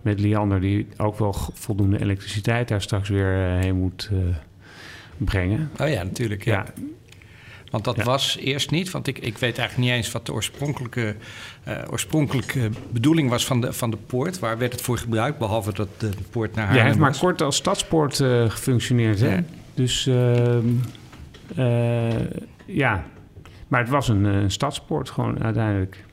[0.02, 4.18] met Liander, die ook wel voldoende elektriciteit daar straks weer eh, heen moet eh,
[5.16, 5.70] brengen.
[5.80, 6.44] Oh ja, natuurlijk.
[6.44, 6.52] Ja.
[6.54, 6.64] Ja,
[7.70, 8.04] Want dat Ja.
[8.04, 11.16] was eerst niet, want ik, ik weet eigenlijk niet eens wat de oorspronkelijke,
[11.90, 14.38] oorspronkelijke bedoeling was van de, van de poort.
[14.38, 17.20] Waar werd het voor gebruikt, behalve dat de, de poort naar ja, hij Haarlem heeft
[17.20, 19.20] maar kort als stadspoort eh, gefunctioneerd.
[19.20, 19.38] Hè?
[19.74, 20.66] Dus ehm,
[21.56, 22.20] eh,
[22.66, 23.04] ja,
[23.68, 26.04] maar het was een, eh, stadspoort gewoon uiteindelijk.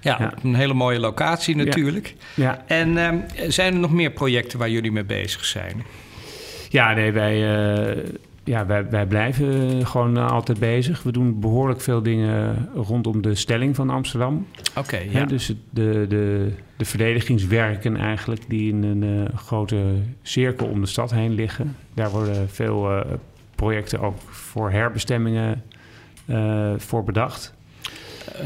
[0.00, 0.32] Ja, Ja.
[0.36, 2.14] op een hele mooie locatie natuurlijk.
[2.34, 3.16] Ja, En ehm,
[3.48, 5.84] zijn er nog meer projecten waar jullie mee bezig zijn?
[6.68, 8.04] ja nee, wij, eh,
[8.44, 11.02] ja, wij, wij blijven gewoon eh, altijd bezig.
[11.02, 14.46] We doen behoorlijk veel dingen rondom de stelling van Amsterdam.
[14.76, 15.24] Oké, ja.
[15.24, 21.10] dus de, de, de verdedigingswerken eigenlijk die in een eh, grote cirkel om de stad
[21.10, 21.76] heen liggen.
[21.94, 23.04] Daar worden veel
[23.54, 25.62] projecten ook voor herbestemmingen
[26.76, 27.54] voor bedacht.
[28.34, 28.44] Eh,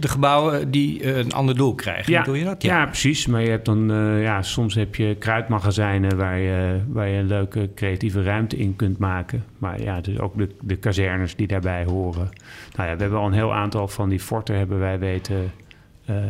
[0.00, 2.62] de gebouwen die eh, een ander doel krijgen, doe je dat?
[2.62, 2.86] Ja.
[2.86, 3.26] precies.
[3.26, 7.26] Maar je hebt dan, eh, ja, soms heb je kruidmagazijnen waar je, waar je een
[7.26, 9.44] leuke creatieve ruimte in kunt maken.
[9.58, 12.28] Maar ja, dus ook de, de kazernes die daarbij horen.
[12.76, 15.52] Nou ja, we hebben al een heel aantal van die forten hebben wij weten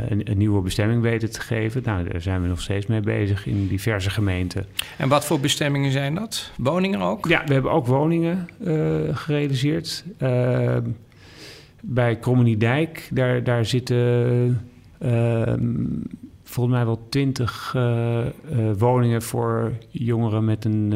[0.09, 1.83] een, een nieuwe bestemming weten te geven.
[1.85, 4.67] Nou, daar zijn we nog steeds mee bezig in diverse gemeenten.
[4.97, 6.51] En wat voor bestemmingen zijn dat?
[6.57, 7.29] Woningen ook?
[7.29, 8.49] Ja, we hebben ook woningen
[9.13, 10.05] gerealiseerd.
[10.19, 10.77] Eh,
[11.83, 14.61] bij Krommeniedijk, daar, daar zitten
[14.99, 15.55] eh,
[16.51, 18.33] volgens mij wel twintig eh, eh,
[18.79, 20.95] woningen voor jongeren met een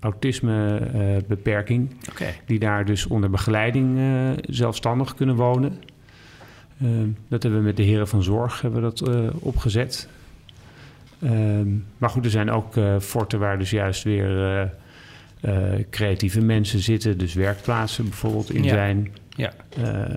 [0.00, 1.90] autismebeperking.
[2.10, 2.26] Oké.
[2.46, 3.98] die daar dus onder begeleiding
[4.42, 5.78] zelfstandig kunnen wonen.
[6.78, 6.88] Eh,
[7.28, 10.08] dat hebben we met de heren van zorg hebben we dat, opgezet.
[11.22, 14.70] Ehm, maar goed, er zijn ook forten waar dus juist weer
[15.90, 17.18] creatieve mensen zitten.
[17.18, 18.68] Dus werkplaatsen bijvoorbeeld in Ja.
[18.68, 19.12] zijn.
[19.34, 19.52] Ja.
[19.76, 20.14] Eh,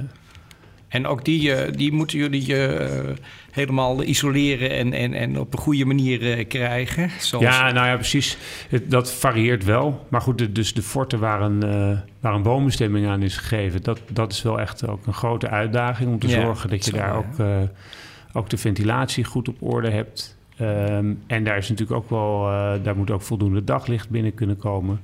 [0.87, 3.15] En ook die, eh, die moeten jullie eh,
[3.51, 7.09] helemaal isoleren en, en, en op een goede manier krijgen.
[7.19, 7.45] Zoals...
[7.45, 8.37] Ja, nou ja, precies.
[8.69, 10.05] Het, dat varieert wel.
[10.09, 11.59] Maar goed, de- dus de forten waar een,
[12.19, 13.83] waar een woonbestemming aan is gegeven...
[13.83, 16.91] Dat, dat is wel echt ook een grote uitdaging om te Ja, zorgen dat je
[16.91, 17.35] daar ook,
[18.33, 20.37] ook de ventilatie goed op orde hebt.
[20.57, 22.41] Ehm, en daar is natuurlijk ook wel,
[22.83, 25.01] daar moet ook voldoende daglicht binnen kunnen komen.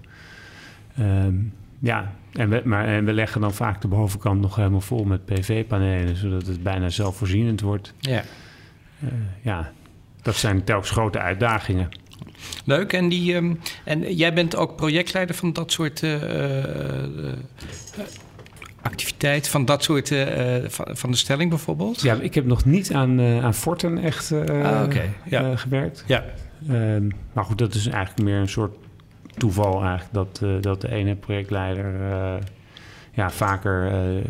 [0.97, 1.33] Ehm,
[1.79, 5.25] ja, en we, maar, en we leggen dan vaak de bovenkant nog helemaal vol met
[5.25, 7.93] PV-panelen, zodat het bijna zelfvoorzienend wordt.
[7.99, 8.23] Ja.
[8.99, 9.07] Eh,
[9.41, 9.71] ja,
[10.21, 11.89] dat zijn telkens grote uitdagingen.
[12.65, 12.93] Leuk.
[12.93, 13.53] En, die, ehm,
[13.85, 16.19] en jij bent ook projectleider van dat soort eh,
[18.81, 20.07] activiteit, van dat soort,
[20.67, 22.01] van, van de stelling bijvoorbeeld?
[22.01, 25.55] Ja, ik heb nog niet aan, aan Forten echt Ah, oké, ja.
[25.55, 26.03] gewerkt.
[26.07, 26.23] Ja.
[26.69, 28.75] Ehm, maar goed, dat is eigenlijk meer een soort
[29.37, 30.13] toeval eigenlijk...
[30.13, 32.35] dat, eh, dat de ene projectleider eh,
[33.13, 34.23] ja, vaker eh,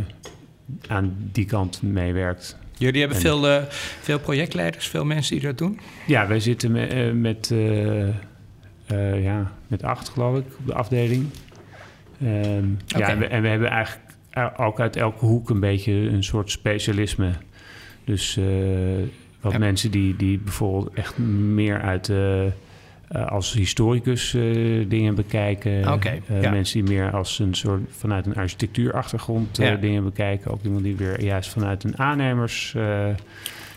[0.88, 2.58] aan die kant meewerkt.
[2.78, 3.62] Jullie hebben En- veel,
[4.01, 5.80] veel projectleiders, veel mensen die dat doen?
[6.08, 7.54] Ja, wij zitten me- met,
[9.22, 11.26] ja, met acht, geloof ik, op de afdeling.
[12.22, 12.66] Ehm.
[12.86, 14.06] Ja, en we, en we hebben eigenlijk
[14.58, 17.32] ook uit elke hoek een beetje een soort specialisme.
[18.06, 18.39] Dus
[19.41, 19.58] wat Ja.
[19.58, 22.12] mensen die, die bijvoorbeeld echt meer uit
[23.14, 24.41] eh, als historicus eh,
[24.88, 25.93] dingen bekijken.
[25.93, 26.49] Oké, Eh, ja.
[26.49, 29.76] Mensen die meer als een soort vanuit een architectuurachtergrond Ja.
[29.76, 30.51] dingen bekijken.
[30.51, 33.05] Ook iemand die weer juist vanuit een aannemers eh,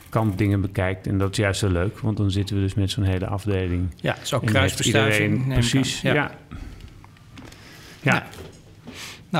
[0.08, 1.06] kant dingen bekijkt.
[1.06, 3.88] En dat is juist zo leuk, want dan zitten we dus met zo'n hele afdeling.
[4.00, 5.32] Ja, heeft kruisbestuiving.
[5.32, 6.14] iedereen- Precies, ja.
[6.14, 6.30] ja.
[8.02, 8.12] Ja.
[8.12, 8.22] Nou,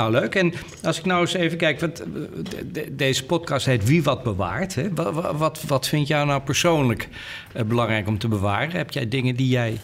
[0.05, 0.35] leuk.
[0.35, 1.93] En als ik nou eens even kijk, de-
[2.73, 4.75] de- deze podcast heet Wie wat bewaart.
[4.75, 4.95] Hè?
[4.95, 7.09] Wat, wat- wat, wat vind jou nou persoonlijk
[7.53, 8.71] eh, belangrijk om te bewaren?
[8.77, 9.77] Heb jij dingen die jij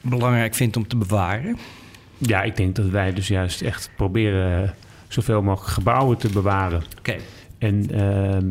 [0.00, 1.56] belangrijk vindt om te bewaren?
[2.18, 4.70] Ja, ik denk dat wij dus juist echt proberen eh,
[5.08, 6.82] zoveel mogelijk gebouwen te bewaren.
[6.98, 7.16] Oké,
[7.58, 8.46] En ehm,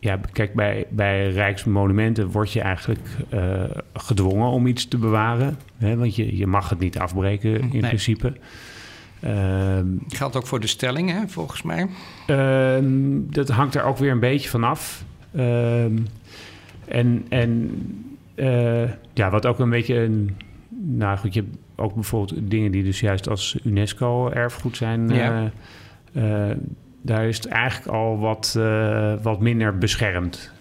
[0.00, 3.62] ja, kijk, bij, bij Rijksmonumenten word je eigenlijk eh,
[3.94, 5.58] gedwongen om iets te bewaren.
[5.78, 7.80] Hè, want je, je mag het niet afbreken in Nee.
[7.80, 8.32] principe.
[9.26, 11.88] Ehm, geldt ook voor de stelling, hè, volgens mij.
[12.26, 12.86] Ehm,
[13.30, 15.04] dat hangt er ook weer een beetje van af.
[15.34, 15.98] Ehm,
[16.88, 17.70] en en
[18.34, 20.36] eh, ja, wat ook een beetje een.
[20.68, 25.08] Nou goed, je hebt ook bijvoorbeeld dingen die dus juist als UNESCO-erfgoed zijn.
[25.08, 25.50] Ja.
[26.12, 26.56] eh, eh,
[27.02, 28.58] daar is het eigenlijk al wat,
[29.22, 30.52] wat minder beschermd.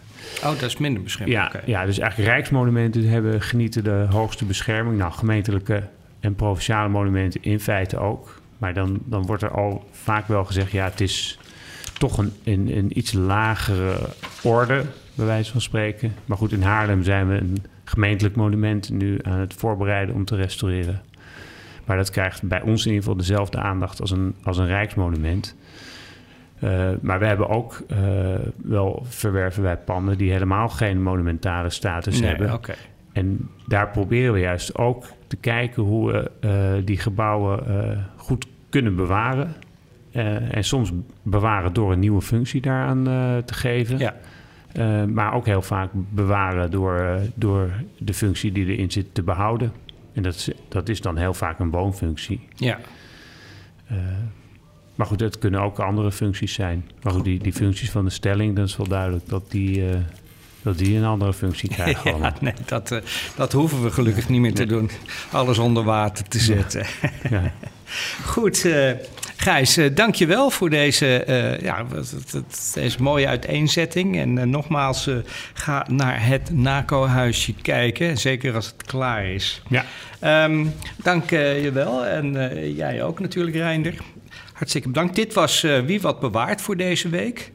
[0.44, 1.32] Oh, dat is minder beschermd.
[1.32, 4.98] Ja, ja, dus eigenlijk rijksmonumenten hebben, genieten de hoogste bescherming.
[4.98, 5.84] Nou, gemeentelijke
[6.20, 8.35] en provinciale monumenten in feite ook.
[8.58, 10.72] Maar dan, dan wordt er al vaak wel gezegd...
[10.72, 11.40] ja, het is
[11.98, 13.98] toch een, een, een iets lagere
[14.44, 14.84] orde,
[15.16, 16.16] bij wijze van spreken.
[16.26, 18.90] Maar goed, in Haarlem zijn we een gemeentelijk monument...
[18.90, 21.02] nu aan het voorbereiden om te restaureren.
[21.86, 25.56] Maar dat krijgt bij ons in ieder geval dezelfde aandacht als een, als een rijksmonument...
[26.64, 27.98] Uh, maar we hebben ook uh,
[28.56, 32.60] wel verwerven wij panden die helemaal geen monumentale status Nee, hebben.
[33.12, 37.64] En daar proberen we juist ook te kijken hoe we uh, die gebouwen
[38.26, 39.56] goed kunnen bewaren.
[40.52, 43.04] en soms bewaren door een nieuwe functie daaraan
[43.46, 43.98] te geven.
[43.98, 44.16] Ja.
[45.06, 49.72] maar ook heel vaak bewaren door, door de functie die erin zit te behouden.
[50.14, 52.48] En dat is, dat is dan heel vaak een woonfunctie.
[52.56, 52.80] Ja.
[54.96, 56.90] Maar goed, het kunnen ook andere functies zijn.
[57.02, 59.84] Maar goed, die, die functies van de stelling, dat is wel duidelijk dat die,
[60.66, 62.18] dat die een andere functie krijgen.
[62.18, 63.00] Ja, nee, dat, uh,
[63.36, 64.90] dat hoeven we gelukkig niet meer te doen.
[65.32, 66.86] Alles onder water te zetten.
[67.30, 67.52] Ja.
[68.26, 68.92] Goed, uh,
[69.36, 71.86] Gijs, uh, dank je wel voor deze, uh, ja,
[72.74, 74.18] deze mooie uiteenzetting.
[74.18, 75.10] En nogmaals,
[75.54, 79.62] ga naar het NACO-huisje kijken, zeker als het klaar is.
[79.70, 79.86] Ja.
[80.46, 80.74] Um,
[81.04, 82.34] dank je wel en
[82.76, 83.96] jij ook natuurlijk, Reinder.
[84.54, 85.16] Hartstikke bedankt.
[85.16, 87.52] Dit was Wie Wat Bewaart voor deze week.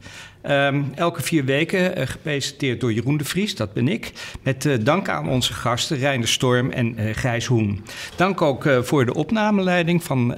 [0.49, 4.11] Um, elke vier weken uh, gepresenteerd door Jeroen de Vries, dat ben ik.
[4.41, 7.83] Met uh, dank aan onze gasten Reiner Storm en uh, Hoen.
[8.15, 10.35] Dank ook voor de opnameleiding van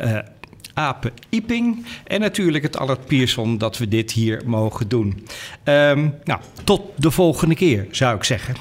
[0.74, 1.86] Ape Iping.
[2.04, 5.28] En natuurlijk het Allard Pierson dat we dit hier mogen doen.
[5.64, 8.56] Um, nou, tot de volgende keer, zou ik zeggen.